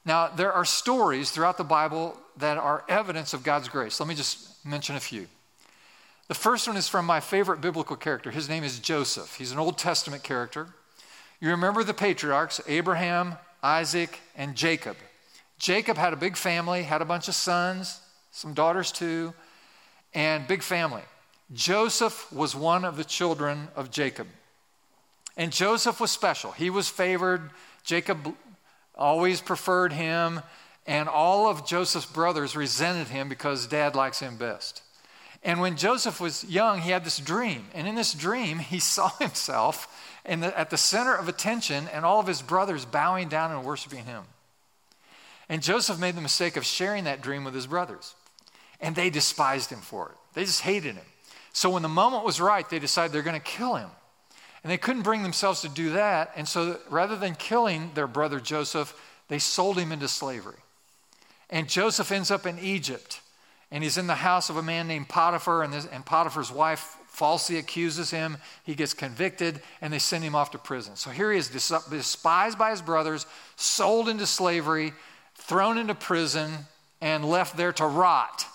Now, 0.04 0.28
there 0.28 0.52
are 0.52 0.64
stories 0.64 1.32
throughout 1.32 1.58
the 1.58 1.64
Bible 1.64 2.16
that 2.36 2.56
are 2.56 2.84
evidence 2.88 3.34
of 3.34 3.42
God's 3.42 3.68
grace. 3.68 3.98
Let 3.98 4.08
me 4.08 4.14
just 4.14 4.64
mention 4.64 4.94
a 4.94 5.00
few. 5.00 5.26
The 6.28 6.34
first 6.34 6.68
one 6.68 6.76
is 6.76 6.86
from 6.86 7.04
my 7.04 7.18
favorite 7.18 7.60
biblical 7.60 7.96
character. 7.96 8.30
His 8.30 8.48
name 8.48 8.62
is 8.62 8.78
Joseph. 8.78 9.34
He's 9.34 9.50
an 9.50 9.58
Old 9.58 9.76
Testament 9.76 10.22
character. 10.22 10.68
You 11.40 11.50
remember 11.50 11.82
the 11.82 11.94
patriarchs 11.94 12.60
Abraham, 12.68 13.34
Isaac, 13.60 14.20
and 14.36 14.54
Jacob. 14.54 14.96
Jacob 15.60 15.98
had 15.98 16.14
a 16.14 16.16
big 16.16 16.38
family, 16.38 16.82
had 16.82 17.02
a 17.02 17.04
bunch 17.04 17.28
of 17.28 17.34
sons, 17.34 18.00
some 18.30 18.54
daughters 18.54 18.90
too, 18.90 19.34
and 20.14 20.48
big 20.48 20.62
family. 20.62 21.02
Joseph 21.52 22.32
was 22.32 22.56
one 22.56 22.82
of 22.82 22.96
the 22.96 23.04
children 23.04 23.68
of 23.76 23.90
Jacob. 23.90 24.26
And 25.36 25.52
Joseph 25.52 26.00
was 26.00 26.10
special. 26.10 26.52
He 26.52 26.70
was 26.70 26.88
favored. 26.88 27.50
Jacob 27.84 28.34
always 28.94 29.42
preferred 29.42 29.92
him. 29.92 30.40
And 30.86 31.10
all 31.10 31.46
of 31.46 31.66
Joseph's 31.66 32.06
brothers 32.06 32.56
resented 32.56 33.08
him 33.08 33.28
because 33.28 33.66
dad 33.66 33.94
likes 33.94 34.20
him 34.20 34.36
best. 34.36 34.82
And 35.42 35.60
when 35.60 35.76
Joseph 35.76 36.22
was 36.22 36.42
young, 36.44 36.80
he 36.80 36.90
had 36.90 37.04
this 37.04 37.18
dream. 37.18 37.66
And 37.74 37.86
in 37.86 37.96
this 37.96 38.14
dream, 38.14 38.60
he 38.60 38.78
saw 38.80 39.10
himself 39.18 40.10
the, 40.24 40.58
at 40.58 40.70
the 40.70 40.78
center 40.78 41.14
of 41.14 41.28
attention 41.28 41.86
and 41.92 42.06
all 42.06 42.18
of 42.18 42.26
his 42.26 42.40
brothers 42.40 42.86
bowing 42.86 43.28
down 43.28 43.50
and 43.50 43.62
worshiping 43.62 44.06
him. 44.06 44.24
And 45.50 45.62
Joseph 45.62 45.98
made 45.98 46.14
the 46.14 46.20
mistake 46.20 46.56
of 46.56 46.64
sharing 46.64 47.04
that 47.04 47.20
dream 47.20 47.42
with 47.42 47.54
his 47.54 47.66
brothers. 47.66 48.14
And 48.80 48.94
they 48.94 49.10
despised 49.10 49.68
him 49.68 49.80
for 49.80 50.10
it, 50.10 50.16
they 50.32 50.44
just 50.44 50.62
hated 50.62 50.94
him. 50.94 51.04
So 51.52 51.68
when 51.68 51.82
the 51.82 51.88
moment 51.88 52.24
was 52.24 52.40
right, 52.40 52.68
they 52.70 52.78
decided 52.78 53.12
they're 53.12 53.22
going 53.22 53.38
to 53.38 53.44
kill 53.44 53.74
him. 53.74 53.90
And 54.62 54.70
they 54.70 54.78
couldn't 54.78 55.02
bring 55.02 55.22
themselves 55.22 55.62
to 55.62 55.68
do 55.68 55.90
that. 55.90 56.32
And 56.36 56.46
so 56.46 56.78
rather 56.88 57.16
than 57.16 57.34
killing 57.34 57.90
their 57.94 58.06
brother 58.06 58.38
Joseph, 58.38 58.94
they 59.28 59.40
sold 59.40 59.76
him 59.76 59.90
into 59.90 60.06
slavery. 60.06 60.58
And 61.48 61.68
Joseph 61.68 62.12
ends 62.12 62.30
up 62.30 62.46
in 62.46 62.58
Egypt. 62.60 63.20
And 63.72 63.82
he's 63.82 63.98
in 63.98 64.06
the 64.06 64.14
house 64.14 64.50
of 64.50 64.56
a 64.56 64.62
man 64.62 64.86
named 64.86 65.08
Potiphar. 65.08 65.64
And, 65.64 65.72
this, 65.72 65.86
and 65.86 66.06
Potiphar's 66.06 66.52
wife 66.52 66.96
falsely 67.08 67.56
accuses 67.56 68.10
him. 68.10 68.36
He 68.64 68.74
gets 68.76 68.94
convicted. 68.94 69.60
And 69.80 69.92
they 69.92 69.98
send 69.98 70.22
him 70.22 70.36
off 70.36 70.52
to 70.52 70.58
prison. 70.58 70.94
So 70.94 71.10
here 71.10 71.32
he 71.32 71.38
is, 71.38 71.48
despised 71.48 72.58
by 72.58 72.70
his 72.70 72.82
brothers, 72.82 73.26
sold 73.56 74.08
into 74.08 74.26
slavery, 74.26 74.92
thrown 75.50 75.78
into 75.78 75.96
prison, 75.96 76.48
and 77.00 77.24
left 77.24 77.56
there 77.56 77.72
to 77.72 77.84
rot. 77.84 78.46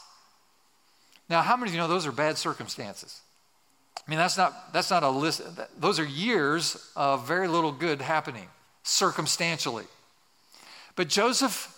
Now, 1.30 1.42
how 1.42 1.58
many 1.58 1.70
of 1.70 1.76
you 1.76 1.82
know 1.82 1.90
those 1.90 2.08
are 2.08 2.14
bad 2.14 2.38
circumstances? 2.38 3.20
I 3.98 4.10
mean, 4.10 4.18
that's 4.18 4.38
not, 4.38 4.72
that's 4.72 4.90
not 4.90 5.04
a 5.04 5.10
list. 5.10 5.42
Those 5.78 6.00
are 6.00 6.06
years 6.06 6.90
of 6.96 7.28
very 7.28 7.50
little 7.50 7.74
good 7.74 8.02
happening 8.02 8.48
circumstantially. 8.84 9.84
But 10.96 11.10
Joseph 11.10 11.78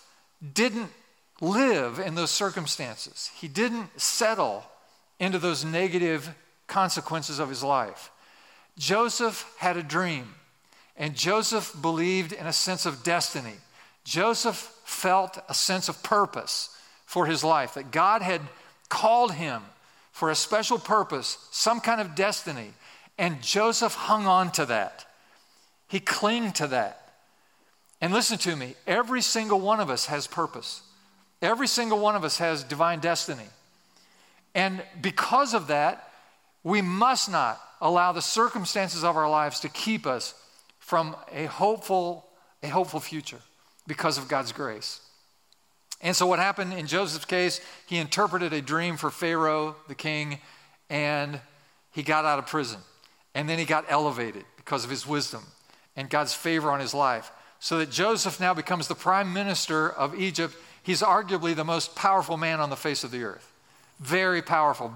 didn't 0.54 0.92
live 1.40 1.98
in 1.98 2.14
those 2.14 2.30
circumstances, 2.30 3.32
he 3.34 3.48
didn't 3.48 4.00
settle 4.00 4.62
into 5.18 5.40
those 5.40 5.64
negative 5.64 6.32
consequences 6.68 7.40
of 7.40 7.48
his 7.48 7.64
life. 7.64 8.12
Joseph 8.78 9.52
had 9.58 9.76
a 9.76 9.82
dream, 9.82 10.36
and 10.96 11.16
Joseph 11.16 11.74
believed 11.82 12.32
in 12.32 12.46
a 12.46 12.52
sense 12.52 12.86
of 12.86 13.02
destiny. 13.02 13.56
Joseph 14.08 14.56
felt 14.84 15.36
a 15.50 15.54
sense 15.54 15.90
of 15.90 16.02
purpose 16.02 16.74
for 17.04 17.26
his 17.26 17.44
life, 17.44 17.74
that 17.74 17.90
God 17.90 18.22
had 18.22 18.40
called 18.88 19.32
him 19.32 19.60
for 20.12 20.30
a 20.30 20.34
special 20.34 20.78
purpose, 20.78 21.36
some 21.50 21.78
kind 21.78 22.00
of 22.00 22.14
destiny. 22.14 22.72
And 23.18 23.42
Joseph 23.42 23.92
hung 23.92 24.26
on 24.26 24.50
to 24.52 24.64
that. 24.64 25.04
He 25.88 26.00
clung 26.00 26.52
to 26.52 26.68
that. 26.68 27.12
And 28.00 28.14
listen 28.14 28.38
to 28.38 28.56
me 28.56 28.76
every 28.86 29.20
single 29.20 29.60
one 29.60 29.78
of 29.78 29.90
us 29.90 30.06
has 30.06 30.26
purpose, 30.26 30.80
every 31.42 31.68
single 31.68 31.98
one 31.98 32.16
of 32.16 32.24
us 32.24 32.38
has 32.38 32.64
divine 32.64 33.00
destiny. 33.00 33.50
And 34.54 34.82
because 35.02 35.52
of 35.52 35.66
that, 35.66 36.08
we 36.64 36.80
must 36.80 37.30
not 37.30 37.60
allow 37.82 38.12
the 38.12 38.22
circumstances 38.22 39.04
of 39.04 39.18
our 39.18 39.28
lives 39.28 39.60
to 39.60 39.68
keep 39.68 40.06
us 40.06 40.32
from 40.78 41.14
a 41.30 41.44
hopeful, 41.44 42.26
a 42.62 42.68
hopeful 42.68 43.00
future 43.00 43.40
because 43.88 44.18
of 44.18 44.28
God's 44.28 44.52
grace. 44.52 45.00
And 46.00 46.14
so, 46.14 46.28
what 46.28 46.38
happened 46.38 46.74
in 46.74 46.86
Joseph's 46.86 47.24
case, 47.24 47.60
he 47.86 47.96
interpreted 47.96 48.52
a 48.52 48.62
dream 48.62 48.96
for 48.96 49.10
Pharaoh, 49.10 49.74
the 49.88 49.96
king, 49.96 50.38
and 50.88 51.40
he 51.90 52.04
got 52.04 52.24
out 52.24 52.38
of 52.38 52.46
prison. 52.46 52.78
And 53.34 53.48
then 53.48 53.58
he 53.58 53.64
got 53.64 53.84
elevated 53.88 54.44
because 54.56 54.84
of 54.84 54.90
his 54.90 55.06
wisdom 55.06 55.42
and 55.96 56.08
God's 56.08 56.34
favor 56.34 56.70
on 56.70 56.80
his 56.80 56.94
life. 56.94 57.32
So 57.60 57.78
that 57.78 57.90
Joseph 57.90 58.38
now 58.38 58.54
becomes 58.54 58.86
the 58.86 58.94
prime 58.94 59.32
minister 59.32 59.90
of 59.90 60.14
Egypt. 60.14 60.56
He's 60.82 61.02
arguably 61.02 61.54
the 61.56 61.64
most 61.64 61.96
powerful 61.96 62.36
man 62.36 62.60
on 62.60 62.70
the 62.70 62.76
face 62.76 63.02
of 63.02 63.10
the 63.10 63.24
earth. 63.24 63.52
Very 63.98 64.42
powerful, 64.42 64.94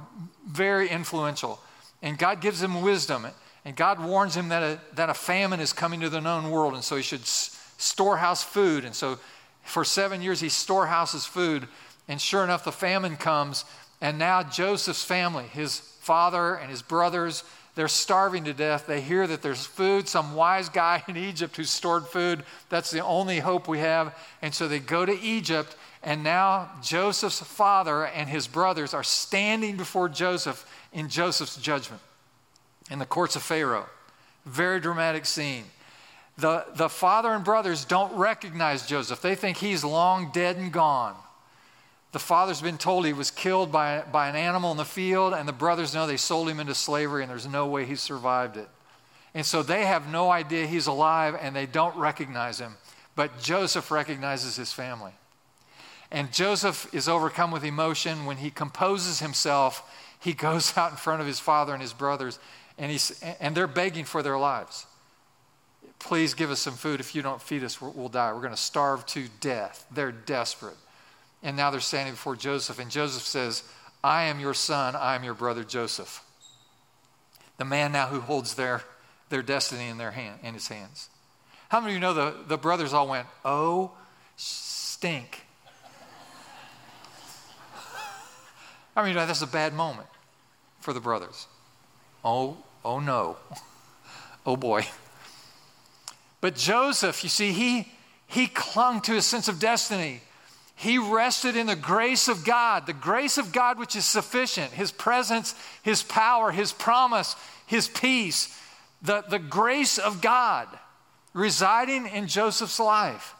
very 0.48 0.88
influential. 0.88 1.60
And 2.02 2.16
God 2.16 2.40
gives 2.40 2.62
him 2.62 2.82
wisdom. 2.82 3.26
And 3.64 3.74
God 3.74 4.00
warns 4.02 4.36
him 4.36 4.48
that 4.48 4.62
a, 4.62 4.80
that 4.94 5.10
a 5.10 5.14
famine 5.14 5.60
is 5.60 5.72
coming 5.72 6.00
to 6.00 6.08
the 6.08 6.20
known 6.20 6.50
world. 6.50 6.74
And 6.74 6.84
so 6.84 6.96
he 6.96 7.02
should 7.02 7.24
storehouse 7.82 8.42
food. 8.42 8.84
And 8.84 8.94
so 8.94 9.18
for 9.64 9.84
seven 9.84 10.22
years, 10.22 10.40
he 10.40 10.48
storehouses 10.48 11.26
food. 11.26 11.68
And 12.08 12.20
sure 12.20 12.44
enough, 12.44 12.64
the 12.64 12.72
famine 12.72 13.16
comes. 13.16 13.64
And 14.00 14.18
now 14.18 14.42
Joseph's 14.42 15.04
family, 15.04 15.44
his 15.44 15.78
father 15.78 16.54
and 16.54 16.70
his 16.70 16.82
brothers, 16.82 17.44
they're 17.74 17.88
starving 17.88 18.44
to 18.44 18.52
death. 18.52 18.86
They 18.86 19.00
hear 19.00 19.26
that 19.26 19.40
there's 19.40 19.64
food, 19.64 20.08
some 20.08 20.34
wise 20.34 20.68
guy 20.68 21.02
in 21.08 21.16
Egypt 21.16 21.56
who 21.56 21.64
stored 21.64 22.06
food. 22.06 22.44
That's 22.68 22.90
the 22.90 23.04
only 23.04 23.38
hope 23.38 23.66
we 23.66 23.78
have. 23.78 24.14
And 24.42 24.52
so 24.52 24.68
they 24.68 24.78
go 24.78 25.06
to 25.06 25.20
Egypt. 25.20 25.76
And 26.02 26.22
now 26.22 26.70
Joseph's 26.82 27.40
father 27.40 28.06
and 28.06 28.28
his 28.28 28.46
brothers 28.46 28.92
are 28.92 29.04
standing 29.04 29.76
before 29.76 30.08
Joseph 30.08 30.68
in 30.92 31.08
Joseph's 31.08 31.56
judgment 31.56 32.02
in 32.90 32.98
the 32.98 33.06
courts 33.06 33.36
of 33.36 33.42
Pharaoh. 33.42 33.86
Very 34.44 34.80
dramatic 34.80 35.24
scene. 35.24 35.64
The, 36.38 36.64
the 36.74 36.88
father 36.88 37.30
and 37.30 37.44
brothers 37.44 37.84
don't 37.84 38.14
recognize 38.16 38.86
Joseph. 38.86 39.20
They 39.20 39.34
think 39.34 39.58
he's 39.58 39.84
long 39.84 40.30
dead 40.32 40.56
and 40.56 40.72
gone. 40.72 41.14
The 42.12 42.18
father's 42.18 42.60
been 42.60 42.78
told 42.78 43.06
he 43.06 43.12
was 43.12 43.30
killed 43.30 43.72
by, 43.72 44.02
by 44.12 44.28
an 44.28 44.36
animal 44.36 44.70
in 44.70 44.76
the 44.76 44.84
field, 44.84 45.34
and 45.34 45.48
the 45.48 45.52
brothers 45.52 45.94
know 45.94 46.06
they 46.06 46.16
sold 46.16 46.48
him 46.48 46.60
into 46.60 46.74
slavery, 46.74 47.22
and 47.22 47.30
there's 47.30 47.46
no 47.46 47.66
way 47.66 47.86
he 47.86 47.96
survived 47.96 48.56
it. 48.56 48.68
And 49.34 49.46
so 49.46 49.62
they 49.62 49.86
have 49.86 50.10
no 50.10 50.30
idea 50.30 50.66
he's 50.66 50.86
alive, 50.86 51.36
and 51.40 51.56
they 51.56 51.64
don't 51.64 51.96
recognize 51.96 52.58
him. 52.58 52.76
But 53.14 53.40
Joseph 53.40 53.90
recognizes 53.90 54.56
his 54.56 54.72
family. 54.72 55.12
And 56.10 56.32
Joseph 56.32 56.92
is 56.94 57.08
overcome 57.08 57.50
with 57.50 57.64
emotion. 57.64 58.26
When 58.26 58.38
he 58.38 58.50
composes 58.50 59.20
himself, 59.20 59.90
he 60.20 60.32
goes 60.34 60.76
out 60.76 60.90
in 60.90 60.96
front 60.98 61.22
of 61.22 61.26
his 61.26 61.40
father 61.40 61.72
and 61.72 61.80
his 61.80 61.94
brothers, 61.94 62.38
and, 62.78 62.90
he's, 62.90 63.22
and 63.40 63.54
they're 63.54 63.66
begging 63.66 64.04
for 64.04 64.22
their 64.22 64.38
lives 64.38 64.86
please 66.02 66.34
give 66.34 66.50
us 66.50 66.60
some 66.60 66.74
food. 66.74 67.00
If 67.00 67.14
you 67.14 67.22
don't 67.22 67.40
feed 67.40 67.64
us, 67.64 67.80
we'll, 67.80 68.08
die. 68.08 68.32
We're 68.32 68.40
going 68.40 68.52
to 68.52 68.56
starve 68.56 69.06
to 69.06 69.28
death. 69.40 69.86
They're 69.90 70.12
desperate. 70.12 70.76
And 71.42 71.56
now 71.56 71.70
they're 71.70 71.80
standing 71.80 72.14
before 72.14 72.36
Joseph, 72.36 72.78
and 72.78 72.90
Joseph 72.90 73.22
says, 73.22 73.64
I 74.04 74.24
am 74.24 74.40
your 74.40 74.54
son, 74.54 74.94
I 74.96 75.14
am 75.14 75.24
your 75.24 75.34
brother 75.34 75.64
Joseph. 75.64 76.24
The 77.58 77.64
man 77.64 77.92
now 77.92 78.06
who 78.08 78.20
holds 78.20 78.54
their, 78.54 78.82
their 79.28 79.42
destiny 79.42 79.88
in, 79.88 79.98
their 79.98 80.10
hand, 80.10 80.40
in 80.42 80.54
his 80.54 80.68
hands. 80.68 81.08
How 81.68 81.80
many 81.80 81.92
of 81.92 81.94
you 81.94 82.00
know 82.00 82.14
the, 82.14 82.34
the 82.46 82.58
brothers 82.58 82.92
all 82.92 83.08
went, 83.08 83.26
Oh, 83.44 83.92
stink? 84.36 85.46
I 88.94 89.04
mean, 89.04 89.14
that's 89.14 89.40
a 89.40 89.46
bad 89.46 89.72
moment 89.72 90.08
for 90.80 90.92
the 90.92 91.00
brothers. 91.00 91.46
Oh, 92.24 92.58
oh 92.84 93.00
no. 93.00 93.36
oh 94.46 94.56
boy. 94.56 94.84
But 96.42 96.56
Joseph, 96.56 97.22
you 97.22 97.30
see, 97.30 97.52
he, 97.52 97.88
he 98.26 98.48
clung 98.48 99.00
to 99.02 99.12
his 99.12 99.24
sense 99.24 99.48
of 99.48 99.60
destiny. 99.60 100.20
He 100.74 100.98
rested 100.98 101.56
in 101.56 101.68
the 101.68 101.76
grace 101.76 102.26
of 102.26 102.44
God, 102.44 102.86
the 102.86 102.92
grace 102.92 103.38
of 103.38 103.52
God 103.52 103.78
which 103.78 103.94
is 103.94 104.04
sufficient, 104.04 104.72
his 104.72 104.90
presence, 104.90 105.54
his 105.84 106.02
power, 106.02 106.50
his 106.50 106.72
promise, 106.72 107.36
his 107.66 107.86
peace, 107.86 108.58
the, 109.00 109.22
the 109.30 109.38
grace 109.38 109.98
of 109.98 110.20
God 110.20 110.66
residing 111.32 112.08
in 112.08 112.26
Joseph's 112.26 112.80
life. 112.80 113.36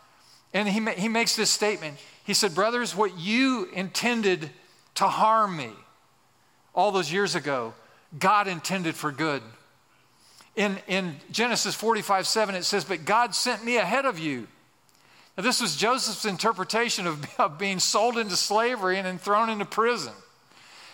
And 0.54 0.68
he, 0.68 0.88
he 0.92 1.08
makes 1.08 1.34
this 1.34 1.50
statement. 1.50 1.98
He 2.24 2.34
said, 2.34 2.54
Brothers, 2.54 2.94
what 2.94 3.18
you 3.18 3.68
intended 3.72 4.50
to 4.94 5.08
harm 5.08 5.56
me 5.56 5.70
all 6.72 6.92
those 6.92 7.12
years 7.12 7.34
ago, 7.34 7.74
God 8.16 8.46
intended 8.46 8.94
for 8.94 9.10
good. 9.10 9.42
In, 10.54 10.78
in 10.86 11.16
Genesis 11.30 11.74
45 11.74 12.26
7, 12.26 12.54
it 12.54 12.64
says, 12.64 12.84
But 12.84 13.04
God 13.04 13.34
sent 13.34 13.64
me 13.64 13.76
ahead 13.76 14.04
of 14.04 14.18
you. 14.18 14.46
Now, 15.36 15.42
this 15.42 15.62
was 15.62 15.76
Joseph's 15.76 16.26
interpretation 16.26 17.06
of, 17.06 17.26
of 17.38 17.58
being 17.58 17.78
sold 17.78 18.18
into 18.18 18.36
slavery 18.36 18.98
and 18.98 19.06
then 19.06 19.18
thrown 19.18 19.48
into 19.48 19.64
prison. 19.64 20.12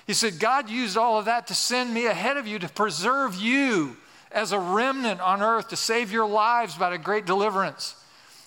He 0.06 0.14
said, 0.14 0.38
God 0.38 0.70
used 0.70 0.96
all 0.96 1.18
of 1.18 1.26
that 1.26 1.48
to 1.48 1.54
send 1.54 1.92
me 1.92 2.06
ahead 2.06 2.36
of 2.36 2.46
you 2.46 2.58
to 2.60 2.68
preserve 2.68 3.34
you 3.34 3.96
as 4.30 4.52
a 4.52 4.58
remnant 4.58 5.20
on 5.20 5.42
earth, 5.42 5.68
to 5.68 5.76
save 5.76 6.12
your 6.12 6.26
lives 6.26 6.76
by 6.76 6.94
a 6.94 6.98
great 6.98 7.26
deliverance. 7.26 7.94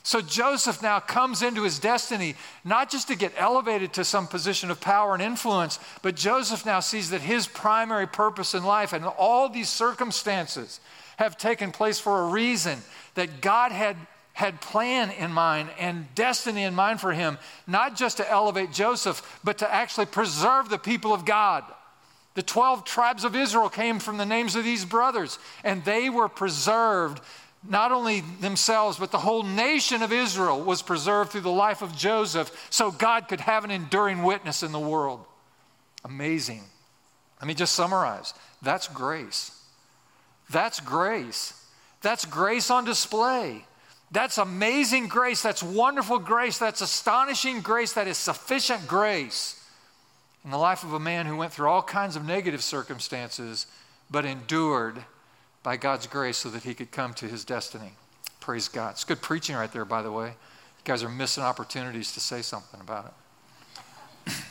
So 0.04 0.22
Joseph 0.22 0.82
now 0.82 1.00
comes 1.00 1.44
into 1.44 1.64
his 1.64 1.78
destiny, 1.78 2.36
not 2.66 2.90
just 2.90 3.08
to 3.10 3.16
get 3.16 3.34
elevated 3.38 3.94
to 3.94 4.04
some 4.04 4.28
position 4.28 4.72
of 4.72 4.82
power 4.82 5.14
and 5.14 5.22
influence, 5.22 5.80
but 6.02 6.16
Joseph 6.16 6.66
now 6.66 6.80
sees 6.80 7.12
that 7.12 7.22
his 7.22 7.48
primary 7.48 8.08
purpose 8.08 8.56
in 8.56 8.64
life 8.64 8.94
and 8.94 9.06
all 9.06 9.48
these 9.48 9.70
circumstances 9.70 10.80
have 11.18 11.38
taken 11.38 11.72
place 11.72 12.00
for 12.00 12.22
a 12.22 12.30
reason, 12.30 12.80
that 13.14 13.42
God 13.42 13.72
had 13.72 13.96
had 14.34 14.62
plan 14.62 15.12
in 15.12 15.32
mind 15.32 15.70
and 15.78 16.08
destiny 16.16 16.64
in 16.64 16.74
mind 16.74 17.02
for 17.02 17.12
him, 17.12 17.38
not 17.68 17.96
just 17.96 18.18
to 18.18 18.32
elevate 18.32 18.72
Joseph, 18.72 19.40
but 19.44 19.58
to 19.58 19.72
actually 19.72 20.06
preserve 20.06 20.70
the 20.70 20.80
people 20.80 21.14
of 21.14 21.26
God. 21.26 21.64
The 22.34 22.42
12 22.42 22.86
tribes 22.86 23.26
of 23.26 23.36
Israel 23.36 23.70
came 23.70 24.00
from 24.00 24.18
the 24.18 24.26
names 24.26 24.56
of 24.56 24.64
these 24.64 24.86
brothers, 24.86 25.38
and 25.64 25.84
they 25.84 26.10
were 26.10 26.30
preserved. 26.30 27.22
Not 27.68 27.92
only 27.92 28.22
themselves, 28.40 28.98
but 28.98 29.12
the 29.12 29.20
whole 29.20 29.44
nation 29.44 30.02
of 30.02 30.12
Israel 30.12 30.62
was 30.62 30.82
preserved 30.82 31.32
through 31.32 31.42
the 31.42 31.52
life 31.52 31.82
of 31.82 31.96
Joseph 31.96 32.52
so 32.72 32.90
God 32.90 33.28
could 33.28 33.42
have 33.42 33.64
an 33.64 33.72
enduring 33.72 34.24
witness 34.24 34.64
in 34.64 34.72
the 34.72 34.80
world. 34.80 35.24
Amazing. 36.04 36.64
Let 37.40 37.48
me 37.48 37.54
just 37.54 37.74
summarize 37.74 38.34
that's 38.62 38.88
grace. 38.88 39.58
That's 40.50 40.80
grace. 40.80 41.54
That's 42.02 42.26
grace 42.26 42.70
on 42.70 42.86
display. 42.86 43.66
That's 44.12 44.38
amazing 44.38 45.08
grace. 45.08 45.42
That's 45.42 45.64
wonderful 45.64 46.20
grace. 46.20 46.58
That's 46.58 46.82
astonishing 46.82 47.62
grace. 47.62 47.94
That 47.94 48.08
is 48.08 48.18
sufficient 48.18 48.88
grace 48.88 49.58
in 50.44 50.52
the 50.52 50.58
life 50.58 50.84
of 50.84 50.94
a 50.94 51.00
man 51.00 51.28
who 51.28 51.38
went 51.38 51.54
through 51.54 51.70
all 51.70 51.84
kinds 51.84 52.16
of 52.16 52.26
negative 52.26 52.64
circumstances, 52.64 53.68
but 54.10 54.26
endured 54.26 55.06
by 55.64 55.78
God's 55.78 56.08
grace 56.08 56.38
so 56.38 56.50
that 56.50 56.64
he 56.64 56.74
could 56.74 56.92
come 56.92 57.14
to 57.16 57.28
his 57.28 57.46
destiny. 57.46 57.94
Praise 58.40 58.68
God. 58.68 58.92
It's 58.92 59.04
good 59.04 59.22
preaching 59.22 59.56
right 59.56 59.72
there, 59.72 59.86
by 59.86 60.02
the 60.02 60.12
way. 60.12 60.28
You 60.28 60.84
guys 60.84 61.04
are 61.04 61.10
missing 61.10 61.44
opportunities 61.44 62.12
to 62.14 62.20
say 62.20 62.42
something 62.42 62.80
about 62.82 63.14
it. 64.28 64.34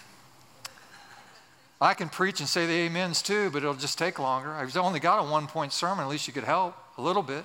I 1.81 1.95
can 1.95 2.09
preach 2.09 2.41
and 2.41 2.49
say 2.49 2.67
the 2.67 2.87
amens 2.87 3.23
too, 3.23 3.51
but 3.51 3.59
it'll 3.59 3.75
just 3.75 3.99
take 3.99 4.19
longer. 4.19 4.53
I've 4.53 4.77
only 4.77 5.01
got 5.01 5.19
a 5.19 5.29
one 5.29 5.49
point 5.49 5.73
sermon. 5.73 6.05
At 6.05 6.11
least 6.11 6.29
you 6.29 6.33
could 6.33 6.45
help 6.45 6.77
a 6.97 7.03
little 7.03 7.23
bit, 7.23 7.45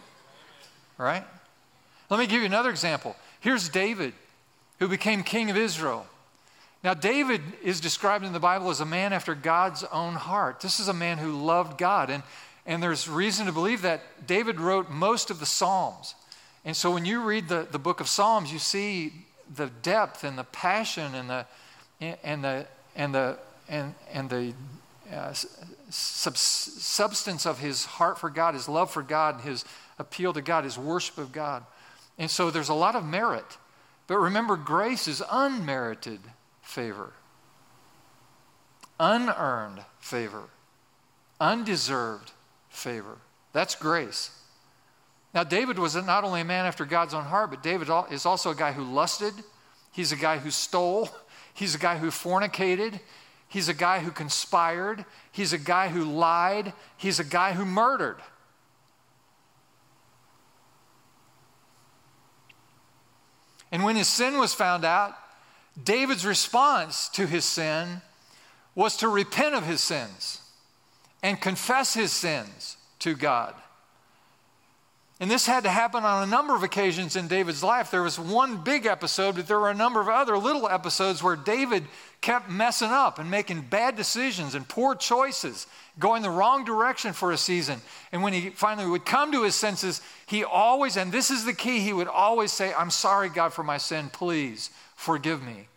right? 0.98 1.24
Let 2.10 2.20
me 2.20 2.28
give 2.28 2.42
you 2.42 2.46
another 2.46 2.70
example. 2.70 3.16
Here's 3.40 3.70
David, 3.70 4.14
who 4.80 4.88
became 4.88 5.24
king 5.24 5.50
of 5.50 5.58
Israel. 5.58 6.06
Now, 6.84 6.94
David 6.94 7.42
is 7.64 7.82
described 7.82 8.24
in 8.24 8.34
the 8.34 8.40
Bible 8.40 8.70
as 8.70 8.80
a 8.80 8.86
man 8.86 9.12
after 9.12 9.34
God's 9.34 9.84
own 9.86 10.14
heart. 10.14 10.60
This 10.60 10.80
is 10.80 10.88
a 10.88 10.94
man 10.94 11.18
who 11.18 11.32
loved 11.32 11.80
God. 11.80 12.12
And, 12.12 12.22
and 12.66 12.82
there's 12.82 13.08
reason 13.08 13.46
to 13.46 13.52
believe 13.52 13.84
that 13.84 14.26
David 14.26 14.60
wrote 14.60 14.90
most 14.90 15.30
of 15.30 15.40
the 15.40 15.46
Psalms. 15.46 16.16
And 16.64 16.76
so 16.76 16.92
when 16.92 17.06
you 17.06 17.22
read 17.22 17.48
the, 17.48 17.68
the 17.70 17.78
book 17.78 18.00
of 18.00 18.08
Psalms, 18.08 18.52
you 18.52 18.58
see 18.58 19.14
the 19.54 19.68
depth 19.84 20.24
and 20.24 20.38
the 20.38 20.44
passion 20.46 21.14
and 21.14 21.30
the, 21.30 21.46
and 22.24 22.44
the, 22.44 22.68
and 22.96 23.14
the, 23.14 23.38
and, 23.70 23.94
and 24.12 24.30
the 24.30 24.54
uh, 25.14 25.34
sub- 25.90 26.38
substance 26.38 27.46
of 27.46 27.60
his 27.60 27.86
heart 27.86 28.18
for 28.18 28.32
God, 28.32 28.56
his 28.56 28.68
love 28.68 28.90
for 28.90 29.04
God, 29.04 29.42
his 29.42 29.64
appeal 30.00 30.34
to 30.34 30.42
God, 30.42 30.64
his 30.64 30.78
worship 30.78 31.20
of 31.20 31.32
God. 31.32 31.64
And 32.18 32.32
so 32.32 32.50
there's 32.50 32.70
a 32.70 32.74
lot 32.74 32.96
of 32.96 33.06
merit. 33.06 33.58
But 34.08 34.18
remember, 34.18 34.56
grace 34.56 35.08
is 35.08 35.22
unmerited 35.32 36.20
favor, 36.62 37.14
unearned 39.00 39.82
favor, 40.00 40.44
undeserved 41.40 42.32
favor. 42.76 43.18
That's 43.54 43.76
grace. 43.76 44.32
Now, 45.34 45.44
David 45.44 45.80
was 45.80 45.96
not 45.96 46.24
only 46.24 46.42
a 46.42 46.46
man 46.46 46.66
after 46.66 46.86
God's 46.86 47.14
own 47.14 47.26
heart, 47.26 47.50
but 47.50 47.64
David 47.64 47.90
is 48.12 48.26
also 48.26 48.52
a 48.52 48.56
guy 48.56 48.72
who 48.72 48.84
lusted. 48.84 49.34
He's 49.92 50.12
a 50.12 50.16
guy 50.16 50.38
who 50.38 50.52
stole. 50.52 51.10
He's 51.54 51.74
a 51.74 51.80
guy 51.80 51.98
who 51.98 52.08
fornicated. 52.08 53.00
He's 53.48 53.70
a 53.70 53.74
guy 53.74 54.00
who 54.00 54.12
conspired. 54.12 55.06
He's 55.32 55.54
a 55.54 55.58
guy 55.58 55.88
who 55.88 56.04
lied. 56.04 56.74
He's 56.98 57.20
a 57.20 57.24
guy 57.24 57.54
who 57.54 57.64
murdered. 57.64 58.18
And 63.72 63.84
when 63.84 63.96
his 63.96 64.08
sin 64.08 64.38
was 64.38 64.54
found 64.54 64.84
out, 64.84 65.16
David's 65.82 66.26
response 66.26 67.10
to 67.10 67.26
his 67.26 67.46
sin 67.46 68.02
was 68.74 68.98
to 68.98 69.08
repent 69.08 69.56
of 69.56 69.66
his 69.66 69.82
sins 69.82 70.42
and 71.24 71.40
confess 71.40 71.94
his 71.94 72.12
sins 72.12 72.78
to 73.00 73.16
God. 73.16 73.54
And 75.20 75.32
this 75.32 75.46
had 75.46 75.64
to 75.64 75.70
happen 75.70 76.04
on 76.04 76.28
a 76.28 76.32
number 76.32 76.56
of 76.56 76.64
occasions 76.64 77.16
in 77.16 77.30
David's 77.30 77.64
life. 77.64 77.90
There 77.90 78.04
was 78.04 78.20
one 78.20 78.58
big 78.58 78.86
episode, 78.86 79.36
but 79.36 79.48
there 79.48 79.60
were 79.60 79.70
a 79.70 79.74
number 79.74 80.02
of 80.02 80.10
other 80.10 80.38
little 80.38 80.68
episodes 80.68 81.24
where 81.24 81.38
David 81.38 81.86
kept 82.20 82.50
messing 82.50 82.90
up 82.90 83.18
and 83.18 83.32
making 83.32 83.62
bad 83.62 83.96
decisions 83.96 84.56
and 84.56 84.68
poor 84.68 84.94
choices, 84.94 85.68
going 85.98 86.22
the 86.22 86.30
wrong 86.30 86.66
direction 86.66 87.14
for 87.14 87.32
a 87.32 87.38
season. 87.38 87.80
And 88.12 88.24
when 88.24 88.34
he 88.34 88.50
finally 88.50 88.90
would 88.90 89.06
come 89.06 89.32
to 89.32 89.44
his 89.44 89.56
senses, 89.56 90.02
he 90.26 90.44
always, 90.44 90.98
and 90.98 91.14
this 91.14 91.32
is 91.32 91.46
the 91.46 91.54
key, 91.54 91.80
he 91.80 91.94
would 91.94 92.10
always 92.10 92.52
say, 92.52 92.74
I'm 92.74 92.92
sorry, 92.92 93.30
God, 93.30 93.54
for 93.54 93.64
my 93.64 93.78
sin. 93.78 94.10
Please 94.12 94.70
forgive 94.98 95.42
me. 95.42 95.68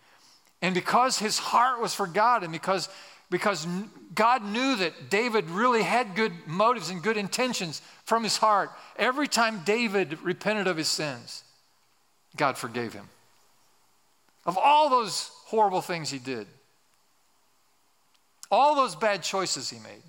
And 0.63 0.75
because 0.75 1.21
his 1.21 1.39
heart 1.39 1.81
was 1.81 1.95
for 1.95 2.09
God 2.09 2.43
and 2.43 2.53
because, 2.53 2.89
because 3.31 3.67
God 4.15 4.43
knew 4.45 4.77
that 4.77 5.11
David 5.11 5.51
really 5.51 5.83
had 5.83 6.15
good 6.15 6.33
motives 6.47 6.91
and 6.91 7.03
good 7.03 7.17
intentions 7.17 7.83
from 8.05 8.23
his 8.23 8.39
heart, 8.39 8.71
every 8.97 9.29
time 9.29 9.63
David 9.65 10.19
repented 10.23 10.67
of 10.67 10.77
his 10.77 10.89
sins, 10.89 11.45
God 12.37 12.57
forgave 12.57 12.95
him. 12.95 13.09
Of 14.47 14.57
all 14.57 14.89
those 14.89 15.31
horrible 15.47 15.83
things 15.83 16.11
he 16.11 16.19
did, 16.19 16.47
all 18.51 18.75
those 18.75 18.97
bad 18.97 19.23
choices 19.23 19.69
he 19.69 19.79
made, 19.79 20.03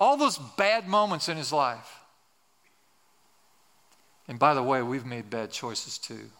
all 0.00 0.16
those 0.16 0.38
bad 0.56 0.88
moments 0.88 1.28
in 1.28 1.36
his 1.36 1.52
life. 1.52 2.00
And 4.26 4.38
by 4.38 4.54
the 4.54 4.62
way, 4.62 4.82
we've 4.82 5.06
made 5.06 5.30
bad 5.30 5.52
choices 5.52 5.96
too. 5.96 6.30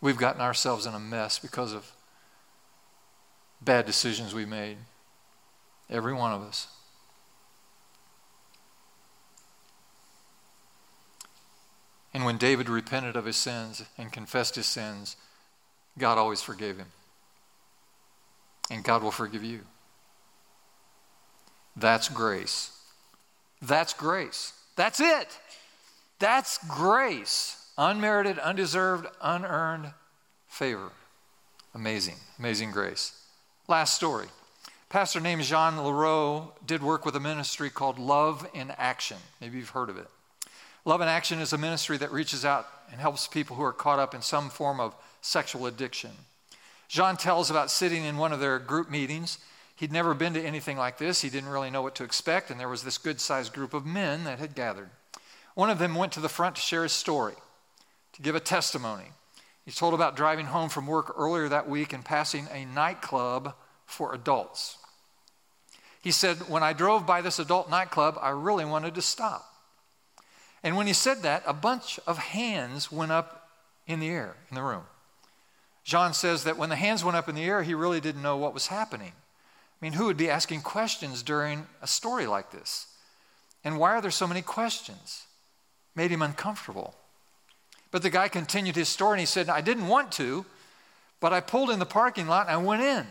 We've 0.00 0.18
gotten 0.18 0.40
ourselves 0.40 0.86
in 0.86 0.94
a 0.94 1.00
mess 1.00 1.38
because 1.38 1.72
of 1.72 1.90
bad 3.60 3.86
decisions 3.86 4.34
we 4.34 4.44
made. 4.44 4.78
Every 5.90 6.12
one 6.12 6.32
of 6.32 6.42
us. 6.42 6.68
And 12.14 12.24
when 12.24 12.36
David 12.36 12.68
repented 12.68 13.16
of 13.16 13.26
his 13.26 13.36
sins 13.36 13.84
and 13.96 14.12
confessed 14.12 14.56
his 14.56 14.66
sins, 14.66 15.16
God 15.98 16.18
always 16.18 16.42
forgave 16.42 16.76
him. 16.76 16.88
And 18.70 18.84
God 18.84 19.02
will 19.02 19.10
forgive 19.10 19.44
you. 19.44 19.60
That's 21.76 22.08
grace. 22.08 22.72
That's 23.62 23.94
grace. 23.94 24.52
That's 24.76 25.00
it. 25.00 25.38
That's 26.18 26.58
grace. 26.66 27.70
Unmerited, 27.78 28.38
undeserved, 28.38 29.06
unearned 29.20 29.92
favor. 30.48 30.90
Amazing, 31.74 32.16
amazing 32.38 32.72
grace. 32.72 33.12
Last 33.68 33.96
story. 33.96 34.28
Pastor 34.88 35.20
named 35.20 35.42
Jean 35.42 35.84
Leroux 35.84 36.50
did 36.66 36.82
work 36.82 37.04
with 37.04 37.14
a 37.16 37.20
ministry 37.20 37.68
called 37.68 37.98
Love 37.98 38.48
in 38.54 38.72
Action. 38.78 39.18
Maybe 39.42 39.58
you've 39.58 39.68
heard 39.68 39.90
of 39.90 39.98
it. 39.98 40.08
Love 40.86 41.02
in 41.02 41.08
Action 41.08 41.38
is 41.38 41.52
a 41.52 41.58
ministry 41.58 41.98
that 41.98 42.10
reaches 42.10 42.46
out 42.46 42.66
and 42.90 42.98
helps 42.98 43.28
people 43.28 43.56
who 43.56 43.62
are 43.62 43.74
caught 43.74 43.98
up 43.98 44.14
in 44.14 44.22
some 44.22 44.48
form 44.48 44.80
of 44.80 44.94
sexual 45.20 45.66
addiction. 45.66 46.12
Jean 46.88 47.18
tells 47.18 47.50
about 47.50 47.70
sitting 47.70 48.04
in 48.04 48.16
one 48.16 48.32
of 48.32 48.40
their 48.40 48.58
group 48.58 48.90
meetings. 48.90 49.36
He'd 49.76 49.92
never 49.92 50.14
been 50.14 50.32
to 50.32 50.42
anything 50.42 50.78
like 50.78 50.96
this. 50.96 51.20
He 51.20 51.28
didn't 51.28 51.50
really 51.50 51.70
know 51.70 51.82
what 51.82 51.94
to 51.96 52.04
expect, 52.04 52.50
and 52.50 52.58
there 52.58 52.70
was 52.70 52.84
this 52.84 52.96
good 52.96 53.20
sized 53.20 53.52
group 53.52 53.74
of 53.74 53.84
men 53.84 54.24
that 54.24 54.38
had 54.38 54.54
gathered. 54.54 54.88
One 55.54 55.68
of 55.68 55.78
them 55.78 55.94
went 55.94 56.12
to 56.12 56.20
the 56.20 56.30
front 56.30 56.56
to 56.56 56.62
share 56.62 56.84
his 56.84 56.92
story, 56.92 57.34
to 58.14 58.22
give 58.22 58.34
a 58.34 58.40
testimony. 58.40 59.08
He 59.68 59.74
told 59.74 59.92
about 59.92 60.16
driving 60.16 60.46
home 60.46 60.70
from 60.70 60.86
work 60.86 61.12
earlier 61.18 61.46
that 61.50 61.68
week 61.68 61.92
and 61.92 62.02
passing 62.02 62.48
a 62.50 62.64
nightclub 62.64 63.54
for 63.84 64.14
adults. 64.14 64.78
He 66.00 66.10
said, 66.10 66.48
When 66.48 66.62
I 66.62 66.72
drove 66.72 67.04
by 67.04 67.20
this 67.20 67.38
adult 67.38 67.68
nightclub, 67.68 68.16
I 68.18 68.30
really 68.30 68.64
wanted 68.64 68.94
to 68.94 69.02
stop. 69.02 69.44
And 70.62 70.74
when 70.74 70.86
he 70.86 70.94
said 70.94 71.18
that, 71.18 71.42
a 71.44 71.52
bunch 71.52 72.00
of 72.06 72.16
hands 72.16 72.90
went 72.90 73.12
up 73.12 73.50
in 73.86 74.00
the 74.00 74.08
air 74.08 74.36
in 74.48 74.54
the 74.54 74.62
room. 74.62 74.84
Jean 75.84 76.14
says 76.14 76.44
that 76.44 76.56
when 76.56 76.70
the 76.70 76.76
hands 76.76 77.04
went 77.04 77.18
up 77.18 77.28
in 77.28 77.34
the 77.34 77.44
air, 77.44 77.62
he 77.62 77.74
really 77.74 78.00
didn't 78.00 78.22
know 78.22 78.38
what 78.38 78.54
was 78.54 78.68
happening. 78.68 79.12
I 79.12 79.84
mean, 79.84 79.92
who 79.92 80.06
would 80.06 80.16
be 80.16 80.30
asking 80.30 80.62
questions 80.62 81.22
during 81.22 81.66
a 81.82 81.86
story 81.86 82.26
like 82.26 82.52
this? 82.52 82.86
And 83.62 83.78
why 83.78 83.90
are 83.90 84.00
there 84.00 84.10
so 84.10 84.26
many 84.26 84.40
questions? 84.40 85.26
Made 85.94 86.10
him 86.10 86.22
uncomfortable. 86.22 86.94
But 87.90 88.02
the 88.02 88.10
guy 88.10 88.28
continued 88.28 88.76
his 88.76 88.88
story 88.88 89.14
and 89.14 89.20
he 89.20 89.26
said, 89.26 89.48
I 89.48 89.60
didn't 89.60 89.88
want 89.88 90.12
to, 90.12 90.44
but 91.20 91.32
I 91.32 91.40
pulled 91.40 91.70
in 91.70 91.78
the 91.78 91.86
parking 91.86 92.28
lot 92.28 92.46
and 92.48 92.54
I 92.54 92.56
went 92.58 92.82
in. 92.82 93.06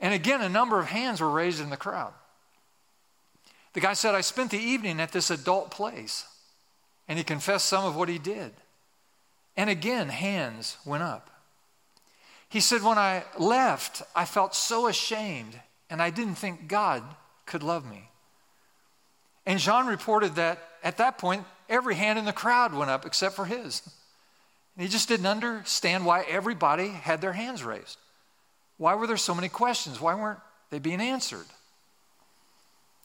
And 0.00 0.14
again, 0.14 0.40
a 0.40 0.48
number 0.48 0.78
of 0.78 0.86
hands 0.86 1.20
were 1.20 1.30
raised 1.30 1.60
in 1.60 1.70
the 1.70 1.76
crowd. 1.76 2.12
The 3.72 3.80
guy 3.80 3.92
said, 3.92 4.14
I 4.14 4.22
spent 4.22 4.50
the 4.50 4.58
evening 4.58 5.00
at 5.00 5.12
this 5.12 5.30
adult 5.30 5.70
place. 5.70 6.26
And 7.08 7.16
he 7.16 7.24
confessed 7.24 7.66
some 7.66 7.84
of 7.84 7.96
what 7.96 8.08
he 8.08 8.18
did. 8.18 8.52
And 9.56 9.70
again, 9.70 10.08
hands 10.08 10.76
went 10.84 11.02
up. 11.02 11.30
He 12.48 12.60
said, 12.60 12.82
When 12.82 12.98
I 12.98 13.24
left, 13.38 14.02
I 14.14 14.24
felt 14.24 14.54
so 14.54 14.86
ashamed, 14.86 15.58
and 15.90 16.00
I 16.02 16.10
didn't 16.10 16.36
think 16.36 16.68
God 16.68 17.02
could 17.46 17.62
love 17.62 17.88
me. 17.88 18.10
And 19.46 19.58
Jean 19.58 19.86
reported 19.86 20.34
that 20.34 20.58
at 20.82 20.98
that 20.98 21.18
point, 21.18 21.44
every 21.68 21.94
hand 21.94 22.18
in 22.18 22.24
the 22.24 22.32
crowd 22.32 22.74
went 22.74 22.90
up 22.90 23.04
except 23.06 23.34
for 23.36 23.44
his. 23.44 23.82
And 24.76 24.84
he 24.84 24.88
just 24.88 25.08
didn't 25.08 25.26
understand 25.26 26.06
why 26.06 26.22
everybody 26.22 26.88
had 26.88 27.20
their 27.20 27.32
hands 27.32 27.64
raised. 27.64 27.98
Why 28.76 28.94
were 28.94 29.06
there 29.06 29.16
so 29.16 29.34
many 29.34 29.48
questions? 29.48 30.00
Why 30.00 30.14
weren't 30.14 30.38
they 30.70 30.78
being 30.78 31.00
answered? 31.00 31.46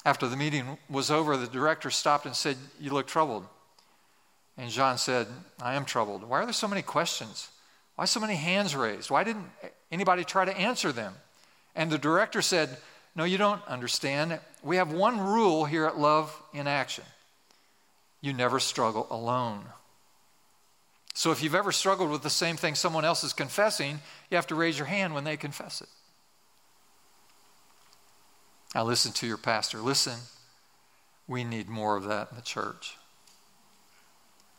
After 0.06 0.28
the 0.28 0.38
meeting 0.38 0.78
was 0.90 1.10
over, 1.10 1.36
the 1.36 1.48
director 1.48 1.90
stopped 1.90 2.26
and 2.26 2.36
said, 2.36 2.58
You 2.80 2.92
look 2.92 3.08
troubled. 3.08 3.46
And 4.58 4.70
Jean 4.70 4.98
said, 4.98 5.28
I 5.62 5.74
am 5.74 5.86
troubled. 5.86 6.24
Why 6.24 6.42
are 6.42 6.46
there 6.46 6.54
so 6.54 6.68
many 6.68 6.84
questions? 6.84 7.50
Why 7.96 8.06
so 8.06 8.20
many 8.20 8.36
hands 8.36 8.76
raised? 8.76 9.10
Why 9.10 9.24
didn't 9.24 9.50
anybody 9.92 10.24
try 10.24 10.46
to 10.46 10.56
answer 10.56 10.92
them? 10.92 11.14
And 11.76 11.90
the 11.90 11.98
director 11.98 12.42
said, 12.42 12.78
No, 13.16 13.24
you 13.24 13.38
don't 13.38 13.66
understand. 13.68 14.40
We 14.62 14.76
have 14.76 14.92
one 14.92 15.20
rule 15.20 15.66
here 15.66 15.86
at 15.86 15.98
Love 15.98 16.40
in 16.54 16.68
Action 16.68 17.06
you 18.24 18.32
never 18.32 18.58
struggle 18.58 19.06
alone. 19.12 19.66
So 21.14 21.32
if 21.32 21.44
you've 21.44 21.54
ever 21.54 21.74
struggled 21.74 22.10
with 22.10 22.24
the 22.24 22.30
same 22.30 22.56
thing 22.56 22.74
someone 22.74 23.04
else 23.04 23.24
is 23.26 23.34
confessing, 23.34 24.00
you 24.32 24.38
have 24.38 24.48
to 24.48 24.56
raise 24.56 24.80
your 24.80 24.88
hand 24.88 25.14
when 25.14 25.26
they 25.26 25.36
confess 25.36 25.82
it. 25.82 25.90
Now, 28.74 28.86
listen 28.86 29.12
to 29.12 29.28
your 29.28 29.38
pastor. 29.38 29.80
Listen, 29.80 30.18
we 31.28 31.44
need 31.44 31.68
more 31.68 31.98
of 31.98 32.06
that 32.06 32.30
in 32.32 32.38
the 32.38 32.42
church. 32.42 32.96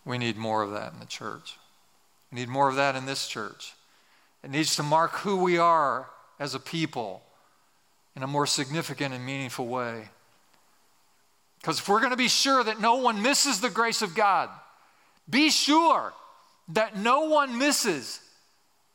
We 0.04 0.18
need 0.18 0.36
more 0.36 0.62
of 0.62 0.70
that 0.72 0.92
in 0.92 1.00
the 1.00 1.06
church. 1.06 1.56
We 2.30 2.40
need 2.40 2.50
more 2.50 2.68
of 2.68 2.76
that 2.76 2.94
in 2.94 3.06
this 3.06 3.26
church. 3.26 3.72
It 4.44 4.50
needs 4.50 4.76
to 4.76 4.82
mark 4.82 5.12
who 5.12 5.38
we 5.38 5.56
are 5.56 6.10
as 6.38 6.54
a 6.54 6.60
people 6.60 7.22
in 8.14 8.22
a 8.22 8.26
more 8.26 8.46
significant 8.46 9.14
and 9.14 9.24
meaningful 9.24 9.66
way. 9.66 10.10
Because 11.64 11.78
if 11.78 11.88
we're 11.88 12.00
going 12.00 12.10
to 12.10 12.16
be 12.18 12.28
sure 12.28 12.62
that 12.62 12.78
no 12.78 12.96
one 12.96 13.22
misses 13.22 13.62
the 13.62 13.70
grace 13.70 14.02
of 14.02 14.14
God, 14.14 14.50
be 15.30 15.48
sure 15.48 16.12
that 16.68 16.94
no 16.94 17.20
one 17.20 17.56
misses 17.56 18.20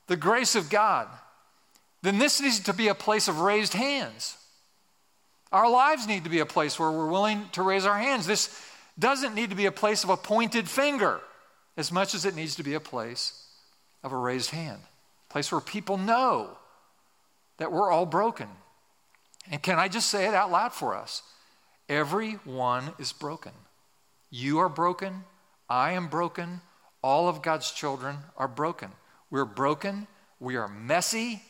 the 0.05 0.15
grace 0.15 0.53
of 0.53 0.69
God, 0.69 1.07
then 2.03 2.19
this 2.19 2.39
needs 2.39 2.59
to 2.59 2.73
be 2.73 2.87
a 2.87 2.93
place 2.93 3.27
of 3.27 3.39
raised 3.39 3.73
hands. 3.73 4.37
Our 5.51 5.67
lives 5.67 6.05
need 6.05 6.25
to 6.25 6.29
be 6.29 6.41
a 6.41 6.45
place 6.45 6.79
where 6.79 6.91
we're 6.91 7.09
willing 7.09 7.49
to 7.53 7.63
raise 7.63 7.87
our 7.87 7.97
hands. 7.97 8.27
This 8.27 8.55
doesn't 8.99 9.33
need 9.33 9.49
to 9.49 9.55
be 9.55 9.65
a 9.65 9.71
place 9.71 10.03
of 10.03 10.11
a 10.11 10.17
pointed 10.17 10.69
finger 10.69 11.21
as 11.75 11.91
much 11.91 12.13
as 12.13 12.23
it 12.23 12.35
needs 12.35 12.53
to 12.57 12.63
be 12.63 12.75
a 12.75 12.79
place 12.79 13.47
of 14.03 14.11
a 14.11 14.17
raised 14.17 14.51
hand, 14.51 14.79
a 15.27 15.33
place 15.33 15.51
where 15.51 15.59
people 15.59 15.97
know 15.97 16.55
that 17.57 17.71
we're 17.71 17.89
all 17.89 18.05
broken. 18.05 18.47
And 19.49 19.59
can 19.59 19.79
I 19.79 19.87
just 19.87 20.11
say 20.11 20.27
it 20.27 20.35
out 20.35 20.51
loud 20.51 20.71
for 20.71 20.95
us? 20.95 21.23
Everyone 21.89 22.93
is 22.99 23.11
broken. 23.11 23.51
You 24.29 24.59
are 24.59 24.69
broken. 24.69 25.23
I 25.67 25.93
am 25.93 26.07
broken. 26.07 26.61
All 27.01 27.27
of 27.27 27.41
God's 27.41 27.71
children 27.71 28.17
are 28.37 28.47
broken. 28.47 28.91
We're 29.31 29.45
broken. 29.45 30.07
We 30.39 30.55
are 30.55 30.67
messy. 30.67 31.41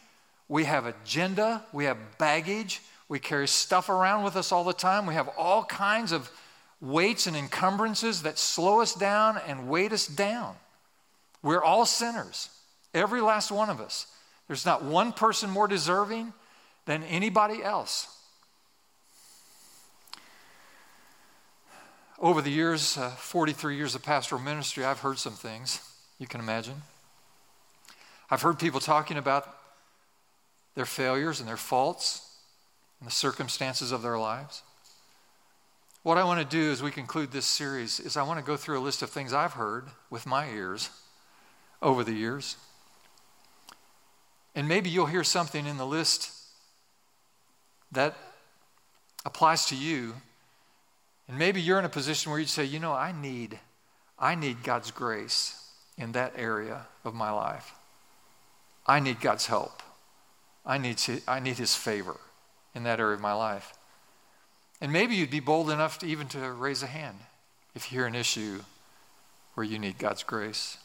We 0.48 0.64
have 0.64 0.86
agenda. 0.86 1.66
We 1.74 1.86
have 1.86 1.98
baggage. 2.18 2.82
We 3.10 3.20
carry 3.20 3.48
stuff 3.48 3.90
around 3.90 4.24
with 4.24 4.38
us 4.38 4.52
all 4.52 4.64
the 4.64 4.74
time. 4.74 5.06
We 5.06 5.14
have 5.16 5.28
all 5.38 5.66
kinds 5.66 6.14
of 6.14 6.32
weights 6.80 7.28
and 7.28 7.36
encumbrances 7.36 8.22
that 8.22 8.38
slow 8.38 8.80
us 8.80 8.96
down 8.96 9.40
and 9.46 9.68
weight 9.68 9.92
us 9.92 10.08
down. 10.08 10.56
We're 11.44 11.64
all 11.64 11.86
sinners, 11.86 12.50
every 12.94 13.22
last 13.22 13.52
one 13.52 13.70
of 13.70 13.82
us. 13.82 14.08
There's 14.48 14.66
not 14.66 14.84
one 14.84 15.12
person 15.12 15.50
more 15.50 15.68
deserving 15.68 16.34
than 16.86 17.04
anybody 17.04 17.64
else. 17.64 18.16
Over 22.22 22.42
the 22.42 22.52
years, 22.52 22.98
uh, 22.98 23.12
43 23.12 23.78
years 23.78 23.96
of 23.96 24.04
pastoral 24.04 24.42
ministry, 24.42 24.84
I've 24.84 25.00
heard 25.00 25.18
some 25.18 25.34
things 25.34 25.80
you 26.18 26.28
can 26.28 26.42
imagine. 26.42 26.82
I've 28.30 28.42
heard 28.42 28.60
people 28.60 28.82
talking 28.82 29.16
about 29.16 29.48
their 30.76 30.86
failures 30.86 31.40
and 31.40 31.48
their 31.48 31.56
faults 31.56 32.30
and 33.00 33.08
the 33.08 33.12
circumstances 33.14 33.94
of 33.94 34.02
their 34.02 34.20
lives. 34.20 34.64
What 36.04 36.18
I 36.18 36.26
want 36.26 36.42
to 36.42 36.58
do 36.58 36.72
as 36.72 36.84
we 36.84 36.92
conclude 36.92 37.32
this 37.32 37.46
series 37.46 38.02
is 38.02 38.18
I 38.18 38.24
want 38.24 38.38
to 38.38 38.46
go 38.46 38.58
through 38.58 38.80
a 38.80 38.84
list 38.84 39.02
of 39.02 39.10
things 39.10 39.32
I've 39.32 39.54
heard 39.54 39.86
with 40.10 40.26
my 40.26 40.50
ears 40.50 40.90
over 41.82 42.04
the 42.04 42.14
years. 42.14 42.58
And 44.56 44.68
maybe 44.68 44.90
you'll 44.90 45.06
hear 45.06 45.24
something 45.24 45.66
in 45.66 45.78
the 45.78 45.86
list 45.86 46.32
that 47.94 48.18
applies 49.26 49.66
to 49.68 49.76
you. 49.78 50.16
And 51.30 51.38
maybe 51.38 51.62
you're 51.62 51.78
in 51.78 51.86
a 51.86 51.90
position 51.90 52.32
where 52.32 52.40
you'd 52.40 52.50
say, 52.50 52.66
you 52.66 52.80
know, 52.80 52.92
I 52.92 53.12
need, 53.12 53.60
I 54.18 54.34
need 54.34 54.64
God's 54.64 54.90
grace 54.90 55.64
in 55.96 56.14
that 56.14 56.34
area 56.36 56.88
of 57.06 57.14
my 57.14 57.30
life. 57.30 57.74
I 58.88 59.00
need 59.00 59.22
God's 59.22 59.46
help. 59.46 59.84
I 60.66 60.80
need, 60.80 60.98
to, 60.98 61.22
I 61.28 61.40
need 61.40 61.58
His 61.58 61.76
favor 61.76 62.18
in 62.74 62.84
that 62.84 63.00
area 63.00 63.14
of 63.14 63.22
my 63.22 63.34
life. 63.34 63.74
And 64.82 64.92
maybe 64.92 65.14
you'd 65.14 65.30
be 65.30 65.40
bold 65.40 65.70
enough 65.70 66.00
to 66.00 66.08
even 66.08 66.28
to 66.30 66.52
raise 66.52 66.82
a 66.82 66.88
hand 66.88 67.18
if 67.76 67.92
you 67.92 68.00
hear 68.00 68.08
an 68.08 68.16
issue 68.16 68.62
where 69.54 69.66
you 69.66 69.78
need 69.78 70.00
God's 70.00 70.24
grace. 70.24 70.78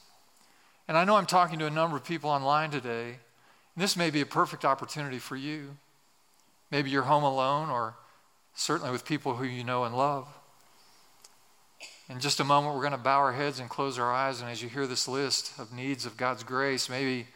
And 0.87 0.99
I 0.99 1.05
know 1.05 1.17
I'm 1.17 1.27
talking 1.27 1.59
to 1.61 1.67
a 1.67 1.71
number 1.71 1.97
of 1.97 2.05
people 2.05 2.29
online 2.29 2.71
today, 2.71 3.17
this 3.79 3.97
may 3.97 4.11
be 4.11 4.21
a 4.21 4.27
perfect 4.27 4.65
opportunity 4.65 5.19
for 5.19 5.37
you. 5.37 5.77
Maybe 6.71 6.91
you're 6.91 7.03
home 7.03 7.25
alone, 7.25 7.71
or 7.71 7.95
certainly 8.55 8.91
with 8.91 9.05
people 9.05 9.35
who 9.35 9.45
you 9.45 9.65
know 9.65 9.85
and 9.85 9.97
love. 9.97 10.27
In 12.09 12.21
just 12.21 12.41
a 12.41 12.45
moment, 12.45 12.75
we're 12.75 12.83
going 12.83 12.93
to 12.93 12.99
bow 12.99 13.19
our 13.19 13.33
heads 13.33 13.61
and 13.61 13.69
close 13.71 13.99
our 13.99 14.13
eyes, 14.13 14.41
and 14.41 14.51
as 14.51 14.63
you 14.63 14.69
hear 14.69 14.87
this 14.87 15.09
list 15.09 15.59
of 15.59 15.73
needs 15.73 16.05
of 16.05 16.17
God's 16.17 16.45
grace, 16.45 16.91
maybe 16.91 17.27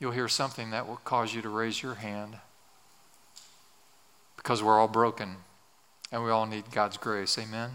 you'll 0.00 0.12
hear 0.12 0.28
something 0.28 0.70
that 0.70 0.88
will 0.88 0.96
cause 0.96 1.34
you 1.34 1.42
to 1.42 1.48
raise 1.48 1.82
your 1.82 1.94
hand 1.94 2.36
because 4.36 4.62
we're 4.62 4.78
all 4.78 4.88
broken 4.88 5.36
and 6.12 6.22
we 6.22 6.30
all 6.30 6.46
need 6.46 6.70
God's 6.70 6.96
grace. 6.96 7.38
Amen. 7.38 7.70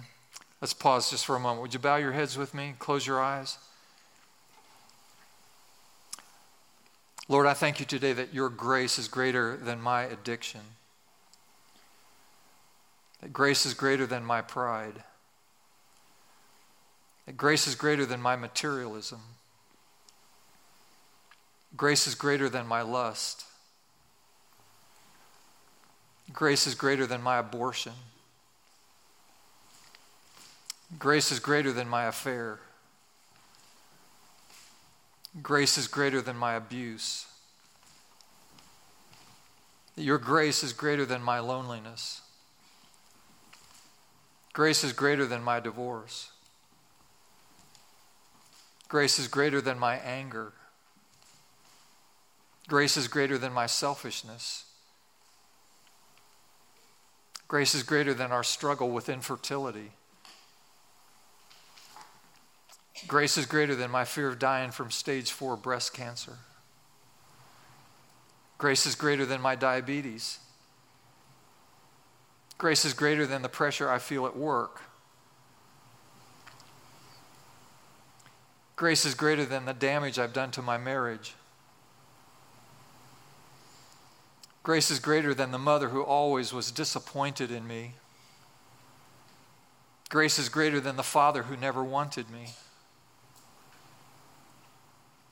Let's 0.62 0.74
pause 0.74 1.10
just 1.10 1.26
for 1.26 1.36
a 1.36 1.40
moment. 1.40 1.62
Would 1.64 1.74
you 1.74 1.80
bow 1.80 1.98
your 1.98 2.12
heads 2.12 2.38
with 2.38 2.54
me? 2.54 2.76
Close 2.80 3.06
your 3.06 3.22
eyes. 3.22 3.58
Lord, 7.28 7.48
I 7.48 7.54
thank 7.54 7.80
you 7.80 7.86
today 7.86 8.14
that 8.14 8.34
your 8.34 8.50
grace 8.50 9.00
is 9.00 9.08
greater 9.08 9.58
than 9.58 9.82
my 9.82 10.04
addiction, 10.04 10.62
that 13.22 13.32
grace 13.32 13.66
is 13.66 13.74
greater 13.74 14.06
than 14.06 14.26
my 14.26 14.42
pride, 14.42 15.04
that 17.26 17.38
grace 17.38 17.68
is 17.68 17.76
greater 17.76 18.06
than 18.06 18.22
my 18.22 18.36
materialism, 18.36 19.22
grace 21.78 22.08
is 22.08 22.16
greater 22.16 22.50
than 22.50 22.68
my 22.68 22.82
lust, 22.82 23.46
grace 26.34 26.68
is 26.68 26.76
greater 26.76 27.06
than 27.06 27.22
my 27.22 27.38
abortion. 27.38 27.94
Grace 31.00 31.32
is 31.32 31.40
greater 31.40 31.72
than 31.72 31.88
my 31.88 32.06
affair. 32.06 32.60
Grace 35.42 35.78
is 35.78 35.88
greater 35.88 36.22
than 36.22 36.36
my 36.36 36.56
abuse. 36.56 37.28
Your 39.96 40.18
grace 40.18 40.64
is 40.64 40.74
greater 40.74 41.06
than 41.06 41.22
my 41.22 41.40
loneliness. 41.40 42.22
Grace 44.54 44.84
is 44.84 44.94
greater 44.94 45.26
than 45.26 45.44
my 45.44 45.60
divorce. 45.60 46.32
Grace 48.90 49.18
is 49.18 49.28
greater 49.28 49.62
than 49.62 49.80
my 49.80 49.96
anger. 49.96 50.52
Grace 52.68 52.98
is 52.98 53.08
greater 53.08 53.38
than 53.38 53.54
my 53.54 53.66
selfishness. 53.66 54.66
Grace 57.48 57.74
is 57.74 57.84
greater 57.84 58.14
than 58.14 58.32
our 58.32 58.44
struggle 58.44 58.90
with 58.90 59.10
infertility. 59.10 59.92
Grace 63.08 63.38
is 63.38 63.46
greater 63.46 63.76
than 63.76 63.92
my 63.92 64.06
fear 64.06 64.28
of 64.28 64.40
dying 64.40 64.72
from 64.72 64.92
stage 64.92 65.32
four 65.32 65.58
breast 65.58 65.94
cancer. 65.94 66.38
Grace 68.58 68.86
is 68.86 68.96
greater 68.96 69.26
than 69.26 69.42
my 69.42 69.56
diabetes. 69.56 70.40
Grace 72.62 72.86
is 72.86 72.94
greater 72.94 73.26
than 73.26 73.42
the 73.42 73.50
pressure 73.50 73.90
I 73.90 73.98
feel 73.98 74.28
at 74.28 74.38
work. 74.38 74.84
Grace 78.76 79.04
is 79.04 79.16
greater 79.16 79.46
than 79.46 79.66
the 79.66 79.74
damage 79.74 80.20
I've 80.20 80.32
done 80.32 80.52
to 80.52 80.62
my 80.62 80.78
marriage. 80.78 81.34
Grace 84.62 84.92
is 84.92 85.00
greater 85.00 85.34
than 85.34 85.50
the 85.50 85.58
mother 85.58 85.90
who 85.90 86.04
always 86.04 86.54
was 86.54 86.70
disappointed 86.70 87.50
in 87.50 87.68
me. 87.68 87.94
Grace 90.10 90.38
is 90.38 90.48
greater 90.48 90.80
than 90.80 90.98
the 90.98 91.02
father 91.02 91.42
who 91.42 91.58
never 91.58 91.84
wanted 91.84 92.30
me. 92.30 92.50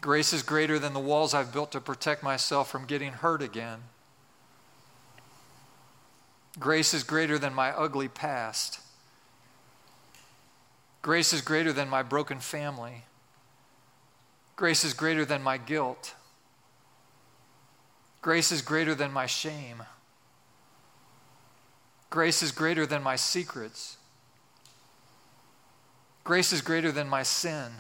Grace 0.02 0.34
is 0.34 0.42
greater 0.42 0.80
than 0.80 0.96
the 0.96 1.00
walls 1.00 1.36
I've 1.36 1.54
built 1.54 1.74
to 1.74 1.80
protect 1.80 2.24
myself 2.24 2.72
from 2.72 2.88
getting 2.88 3.14
hurt 3.14 3.44
again. 3.44 3.84
Grace 6.58 6.94
is 6.94 7.04
greater 7.04 7.38
than 7.38 7.54
my 7.54 7.72
ugly 7.72 8.08
past. 8.08 8.80
Grace 11.02 11.32
is 11.32 11.42
greater 11.42 11.72
than 11.72 11.88
my 11.88 12.02
broken 12.02 12.40
family. 12.40 13.04
Grace 14.56 14.84
is 14.84 14.94
greater 14.94 15.24
than 15.24 15.42
my 15.42 15.58
guilt. 15.58 16.16
Grace 18.22 18.52
is 18.52 18.62
greater 18.62 18.94
than 18.96 19.12
my 19.12 19.26
shame. 19.26 19.84
Grace 22.10 22.42
is 22.42 22.52
greater 22.52 22.86
than 22.86 23.04
my 23.04 23.16
secrets. 23.16 23.98
Grace 26.24 26.52
is 26.52 26.62
greater 26.62 26.92
than 26.92 27.08
my 27.08 27.24
sin. 27.24 27.72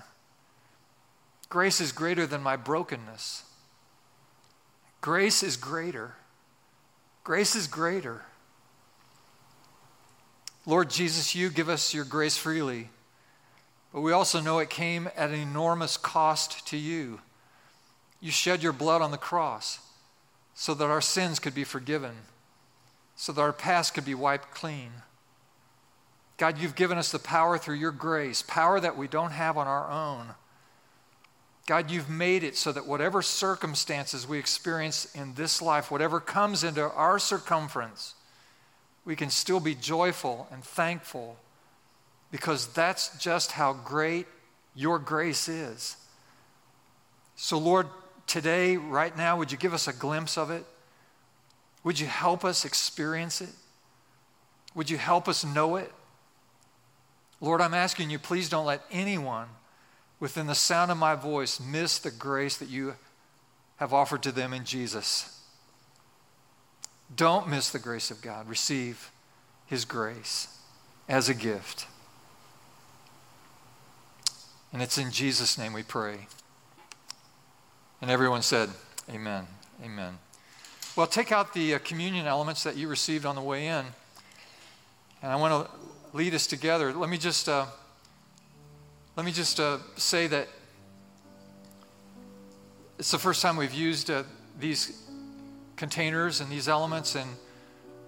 Grace 1.49 1.81
is 1.81 1.91
greater 1.91 2.25
than 2.25 2.41
my 2.41 2.55
brokenness. 2.55 3.43
Grace 5.01 5.43
is 5.43 5.57
greater. 5.57 6.15
Grace 7.23 7.55
is 7.55 7.67
greater. 7.67 8.23
Lord 10.69 10.91
Jesus, 10.91 11.33
you 11.33 11.49
give 11.49 11.67
us 11.67 11.95
your 11.95 12.05
grace 12.05 12.37
freely, 12.37 12.89
but 13.91 14.01
we 14.01 14.11
also 14.11 14.39
know 14.39 14.59
it 14.59 14.69
came 14.69 15.09
at 15.17 15.31
an 15.31 15.39
enormous 15.39 15.97
cost 15.97 16.67
to 16.67 16.77
you. 16.77 17.21
You 18.21 18.29
shed 18.29 18.61
your 18.61 18.71
blood 18.71 19.01
on 19.01 19.09
the 19.09 19.17
cross 19.17 19.79
so 20.53 20.75
that 20.75 20.85
our 20.85 21.01
sins 21.01 21.39
could 21.39 21.55
be 21.55 21.63
forgiven, 21.63 22.13
so 23.15 23.31
that 23.31 23.41
our 23.41 23.51
past 23.51 23.95
could 23.95 24.05
be 24.05 24.13
wiped 24.13 24.51
clean. 24.51 24.91
God, 26.37 26.59
you've 26.59 26.75
given 26.75 26.99
us 26.99 27.11
the 27.11 27.17
power 27.17 27.57
through 27.57 27.77
your 27.77 27.89
grace, 27.89 28.43
power 28.43 28.79
that 28.79 28.95
we 28.95 29.07
don't 29.07 29.31
have 29.31 29.57
on 29.57 29.65
our 29.65 29.89
own. 29.89 30.35
God, 31.65 31.89
you've 31.89 32.11
made 32.11 32.43
it 32.43 32.55
so 32.55 32.71
that 32.71 32.85
whatever 32.85 33.23
circumstances 33.23 34.27
we 34.27 34.37
experience 34.37 35.05
in 35.15 35.33
this 35.33 35.63
life, 35.63 35.89
whatever 35.89 36.19
comes 36.19 36.63
into 36.63 36.83
our 36.91 37.17
circumference, 37.17 38.13
we 39.05 39.15
can 39.15 39.29
still 39.29 39.59
be 39.59 39.75
joyful 39.75 40.47
and 40.51 40.63
thankful 40.63 41.37
because 42.31 42.67
that's 42.73 43.17
just 43.17 43.53
how 43.53 43.73
great 43.73 44.27
your 44.75 44.99
grace 44.99 45.47
is. 45.47 45.97
So, 47.35 47.57
Lord, 47.57 47.87
today, 48.27 48.77
right 48.77 49.15
now, 49.17 49.37
would 49.37 49.51
you 49.51 49.57
give 49.57 49.73
us 49.73 49.87
a 49.87 49.93
glimpse 49.93 50.37
of 50.37 50.51
it? 50.51 50.65
Would 51.83 51.99
you 51.99 52.07
help 52.07 52.43
us 52.45 52.65
experience 52.65 53.41
it? 53.41 53.49
Would 54.75 54.89
you 54.89 54.97
help 54.97 55.27
us 55.27 55.43
know 55.43 55.77
it? 55.77 55.91
Lord, 57.41 57.61
I'm 57.61 57.73
asking 57.73 58.09
you, 58.09 58.19
please 58.19 58.49
don't 58.49 58.65
let 58.65 58.83
anyone 58.91 59.47
within 60.19 60.47
the 60.47 60.55
sound 60.55 60.91
of 60.91 60.97
my 60.97 61.15
voice 61.15 61.59
miss 61.59 61.97
the 61.97 62.11
grace 62.11 62.57
that 62.57 62.69
you 62.69 62.95
have 63.77 63.93
offered 63.93 64.21
to 64.23 64.31
them 64.31 64.53
in 64.53 64.65
Jesus. 64.65 65.38
Don't 67.15 67.47
miss 67.47 67.69
the 67.69 67.79
grace 67.79 68.11
of 68.11 68.21
God. 68.21 68.47
Receive 68.47 69.11
his 69.65 69.85
grace 69.85 70.59
as 71.07 71.29
a 71.29 71.33
gift. 71.33 71.87
And 74.71 74.81
it's 74.81 74.97
in 74.97 75.11
Jesus' 75.11 75.57
name 75.57 75.73
we 75.73 75.83
pray. 75.83 76.27
And 78.01 78.11
everyone 78.11 78.41
said, 78.41 78.69
Amen. 79.09 79.47
Amen. 79.83 80.19
Well, 80.95 81.07
take 81.07 81.31
out 81.31 81.53
the 81.53 81.75
uh, 81.75 81.79
communion 81.79 82.27
elements 82.27 82.63
that 82.63 82.75
you 82.75 82.87
received 82.87 83.25
on 83.25 83.35
the 83.35 83.41
way 83.41 83.67
in. 83.67 83.85
And 85.21 85.31
I 85.31 85.35
want 85.35 85.65
to 85.65 85.71
lead 86.15 86.33
us 86.33 86.45
together. 86.45 86.93
Let 86.93 87.09
me 87.09 87.17
just, 87.17 87.49
uh, 87.49 87.65
let 89.15 89.25
me 89.25 89.31
just 89.31 89.59
uh, 89.59 89.77
say 89.95 90.27
that 90.27 90.47
it's 92.99 93.11
the 93.11 93.17
first 93.17 93.41
time 93.41 93.57
we've 93.57 93.73
used 93.73 94.11
uh, 94.11 94.23
these 94.59 95.08
containers 95.79 96.41
and 96.41 96.51
these 96.51 96.67
elements, 96.67 97.15
and, 97.15 97.29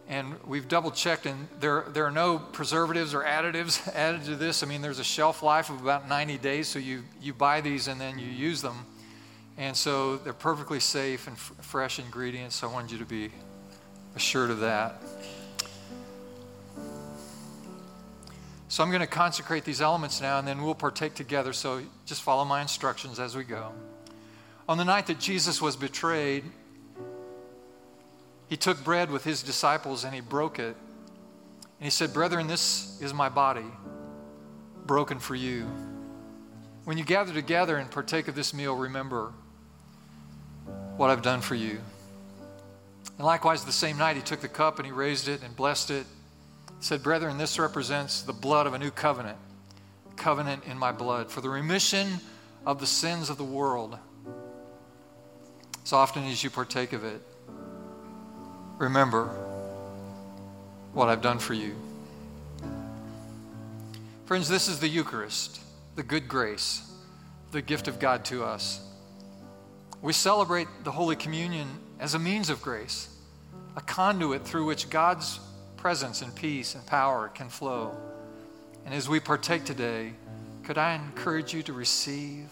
and 0.08 0.36
we've 0.46 0.68
double 0.68 0.92
checked, 0.92 1.26
and 1.26 1.48
there, 1.60 1.86
there 1.88 2.06
are 2.06 2.12
no 2.12 2.38
preservatives 2.38 3.16
or 3.16 3.24
additives 3.24 3.88
added 3.96 4.26
to 4.26 4.36
this. 4.36 4.62
I 4.62 4.68
mean, 4.68 4.82
there's 4.82 5.00
a 5.00 5.04
shelf 5.04 5.42
life 5.42 5.72
of 5.72 5.82
about 5.82 6.08
90 6.08 6.38
days, 6.38 6.68
so 6.68 6.78
you, 6.78 7.04
you 7.22 7.34
buy 7.34 7.62
these 7.62 7.88
and 7.88 8.00
then 8.00 8.20
you 8.20 8.28
use 8.28 8.62
them. 8.62 8.86
And 9.58 9.76
so 9.76 10.18
they're 10.18 10.34
perfectly 10.34 10.80
safe 10.80 11.28
and 11.28 11.36
f- 11.36 11.54
fresh 11.62 11.98
ingredients. 11.98 12.58
So 12.58 12.70
I 12.70 12.74
wanted 12.74 12.92
you 12.92 12.98
to 13.00 13.06
be 13.06 13.32
assured 14.16 14.52
of 14.52 14.60
that. 14.60 15.02
So 18.68 18.84
I'm 18.84 18.90
going 18.90 19.02
to 19.02 19.08
consecrate 19.08 19.66
these 19.66 19.82
elements 19.82 20.22
now, 20.22 20.40
and 20.40 20.48
then 20.48 20.62
we'll 20.62 20.76
partake 20.76 21.14
together. 21.14 21.54
So 21.54 21.82
just 22.06 22.22
follow 22.22 22.46
my 22.46 22.62
instructions 22.62 23.20
as 23.20 23.36
we 23.36 23.44
go. 23.44 23.72
On 24.68 24.78
the 24.78 24.86
night 24.86 25.08
that 25.08 25.20
Jesus 25.20 25.62
was 25.62 25.76
betrayed, 25.76 26.44
he 28.52 28.58
took 28.58 28.84
bread 28.84 29.10
with 29.10 29.24
his 29.24 29.44
disciples 29.44 30.04
and 30.04 30.14
he 30.14 30.20
broke 30.20 30.60
it. 30.60 30.76
And 30.76 31.86
he 31.86 31.90
said, 31.90 32.12
Brethren, 32.12 32.48
this 32.48 33.02
is 33.02 33.14
my 33.14 33.30
body, 33.30 33.64
broken 34.86 35.20
for 35.20 35.36
you. 35.36 35.64
When 36.84 36.98
you 36.98 37.06
gather 37.06 37.34
together 37.34 37.78
and 37.78 37.90
partake 37.90 38.28
of 38.28 38.36
this 38.36 38.54
meal, 38.54 38.76
remember 38.76 39.32
what 40.98 41.10
I've 41.10 41.22
done 41.22 41.40
for 41.40 41.56
you. 41.56 41.80
And 43.18 43.26
likewise, 43.26 43.64
the 43.64 43.72
same 43.72 43.98
night, 43.98 44.18
he 44.18 44.22
took 44.22 44.42
the 44.42 44.50
cup 44.50 44.80
and 44.80 44.86
he 44.86 44.92
raised 44.92 45.30
it 45.30 45.44
and 45.44 45.56
blessed 45.56 45.90
it. 45.90 46.06
He 46.78 46.84
said, 46.84 47.02
Brethren, 47.02 47.38
this 47.38 47.58
represents 47.58 48.22
the 48.22 48.34
blood 48.34 48.68
of 48.68 48.74
a 48.74 48.80
new 48.80 48.92
covenant, 48.92 49.38
covenant 50.18 50.66
in 50.66 50.78
my 50.78 50.92
blood, 50.92 51.32
for 51.32 51.40
the 51.40 51.50
remission 51.50 52.20
of 52.66 52.82
the 52.82 52.86
sins 52.86 53.30
of 53.30 53.38
the 53.38 53.46
world. 53.46 53.98
As 55.86 55.94
often 55.94 56.26
as 56.26 56.44
you 56.44 56.50
partake 56.50 56.92
of 56.92 57.06
it, 57.06 57.22
remember 58.82 59.28
what 60.94 61.08
I've 61.08 61.22
done 61.22 61.38
for 61.38 61.54
you. 61.54 61.76
Friends, 64.26 64.50
this 64.50 64.68
is 64.68 64.80
the 64.80 64.88
Eucharist, 64.88 65.62
the 65.96 66.04
good 66.04 66.28
grace, 66.28 66.92
the 67.52 67.62
gift 67.62 67.88
of 67.88 68.00
God 68.00 68.26
to 68.26 68.44
us. 68.44 68.84
We 70.02 70.14
celebrate 70.14 70.68
the 70.84 70.92
Holy 70.92 71.16
Communion 71.16 71.68
as 72.00 72.16
a 72.16 72.20
means 72.20 72.50
of 72.50 72.62
grace, 72.62 73.16
a 73.78 73.82
conduit 73.82 74.46
through 74.46 74.66
which 74.66 74.90
God's 74.90 75.40
presence 75.78 76.24
and 76.24 76.34
peace 76.36 76.74
and 76.74 76.84
power 76.88 77.28
can 77.28 77.50
flow. 77.50 77.96
And 78.86 78.96
as 78.96 79.08
we 79.08 79.20
partake 79.20 79.64
today, 79.64 80.14
could 80.64 80.80
I 80.80 80.96
encourage 80.96 81.54
you 81.54 81.62
to 81.64 81.74
receive 81.74 82.50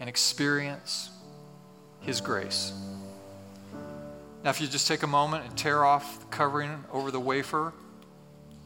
and 0.00 0.08
experience 0.08 1.10
His 2.00 2.20
grace? 2.20 2.72
Now, 4.44 4.50
if 4.50 4.60
you 4.60 4.66
just 4.66 4.88
take 4.88 5.02
a 5.02 5.06
moment 5.06 5.44
and 5.44 5.56
tear 5.56 5.84
off 5.84 6.20
the 6.20 6.26
covering 6.26 6.84
over 6.92 7.10
the 7.10 7.20
wafer, 7.20 7.72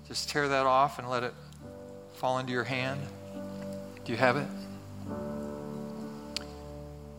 just 0.09 0.29
tear 0.29 0.49
that 0.49 0.67
off 0.67 0.99
and 0.99 1.11
let 1.11 1.23
it 1.23 1.35
fall 2.15 2.39
into 2.39 2.53
your 2.53 2.65
hand. 2.65 3.01
Do 4.05 4.13
you 4.13 4.19
have 4.19 4.37
it? 4.37 4.47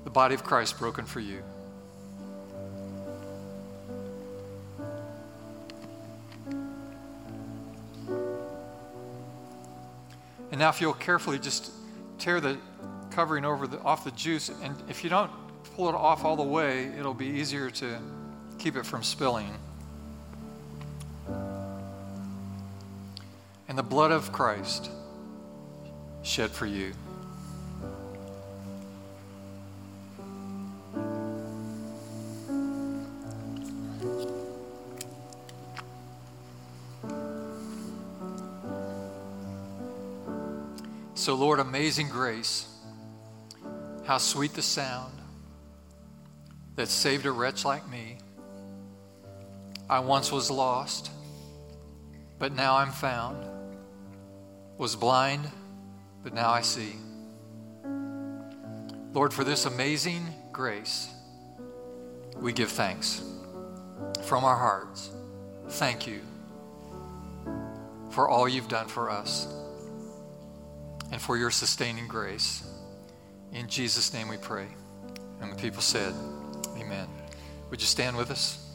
the 0.08 0.12
body 0.12 0.34
of 0.34 0.42
Christ 0.42 0.80
broken 0.80 1.04
for 1.04 1.20
you. 1.20 1.44
And 10.50 10.60
now, 10.60 10.70
if 10.70 10.80
you'll 10.80 10.94
carefully 10.94 11.38
just 11.40 11.74
tear 12.20 12.40
the 12.40 12.58
covering 13.12 13.44
over 13.44 13.68
the, 13.68 13.82
off 13.82 14.06
the 14.06 14.12
juice, 14.12 14.50
and 14.64 14.82
if 14.88 15.04
you 15.04 15.10
don't 15.10 15.30
pull 15.76 15.90
it 15.90 15.96
off 15.96 16.24
all 16.24 16.38
the 16.38 16.42
way, 16.42 16.86
it'll 16.98 17.14
be 17.14 17.28
easier 17.28 17.70
to 17.70 18.00
keep 18.58 18.76
it 18.76 18.86
from 18.86 19.04
spilling. 19.04 19.54
And 23.68 23.78
the 23.78 23.84
blood 23.84 24.12
of 24.12 24.32
Christ 24.32 24.90
shed 26.24 26.52
for 26.52 26.66
you. 26.66 26.94
So, 41.28 41.36
Lord, 41.36 41.60
amazing 41.60 42.08
grace, 42.08 42.74
how 44.06 44.18
sweet 44.18 44.54
the 44.54 44.62
sound 44.62 45.12
that 46.78 46.88
saved 46.88 47.26
a 47.26 47.32
wretch 47.32 47.66
like 47.66 47.90
me. 47.90 48.18
I 49.90 50.00
once 50.00 50.32
was 50.32 50.52
lost, 50.52 51.12
but 52.40 52.54
now 52.54 52.78
I'm 52.78 52.92
found, 52.92 53.46
was 54.78 54.96
blind, 54.96 55.50
but 56.24 56.34
now 56.34 56.50
I 56.50 56.62
see. 56.62 56.96
Lord, 59.14 59.34
for 59.34 59.44
this 59.44 59.66
amazing 59.66 60.24
grace, 60.52 61.10
we 62.36 62.54
give 62.54 62.70
thanks. 62.70 63.24
from 64.24 64.44
our 64.44 64.58
hearts, 64.58 65.10
thank 65.70 66.06
you 66.06 66.20
for 68.10 68.28
all 68.28 68.48
you've 68.48 68.68
done 68.68 68.88
for 68.88 69.10
us 69.10 69.48
and 71.12 71.22
for 71.22 71.38
your 71.38 71.52
sustaining 71.52 72.08
grace. 72.08 72.68
In 73.54 73.68
Jesus' 73.68 74.14
name 74.14 74.28
we 74.28 74.38
pray. 74.38 74.68
And 75.40 75.52
the 75.52 75.56
people 75.56 75.82
said, 75.82 76.14
Amen. 76.78 77.08
Would 77.70 77.80
you 77.80 77.88
stand 77.88 78.18
with 78.18 78.32
us? 78.32 78.67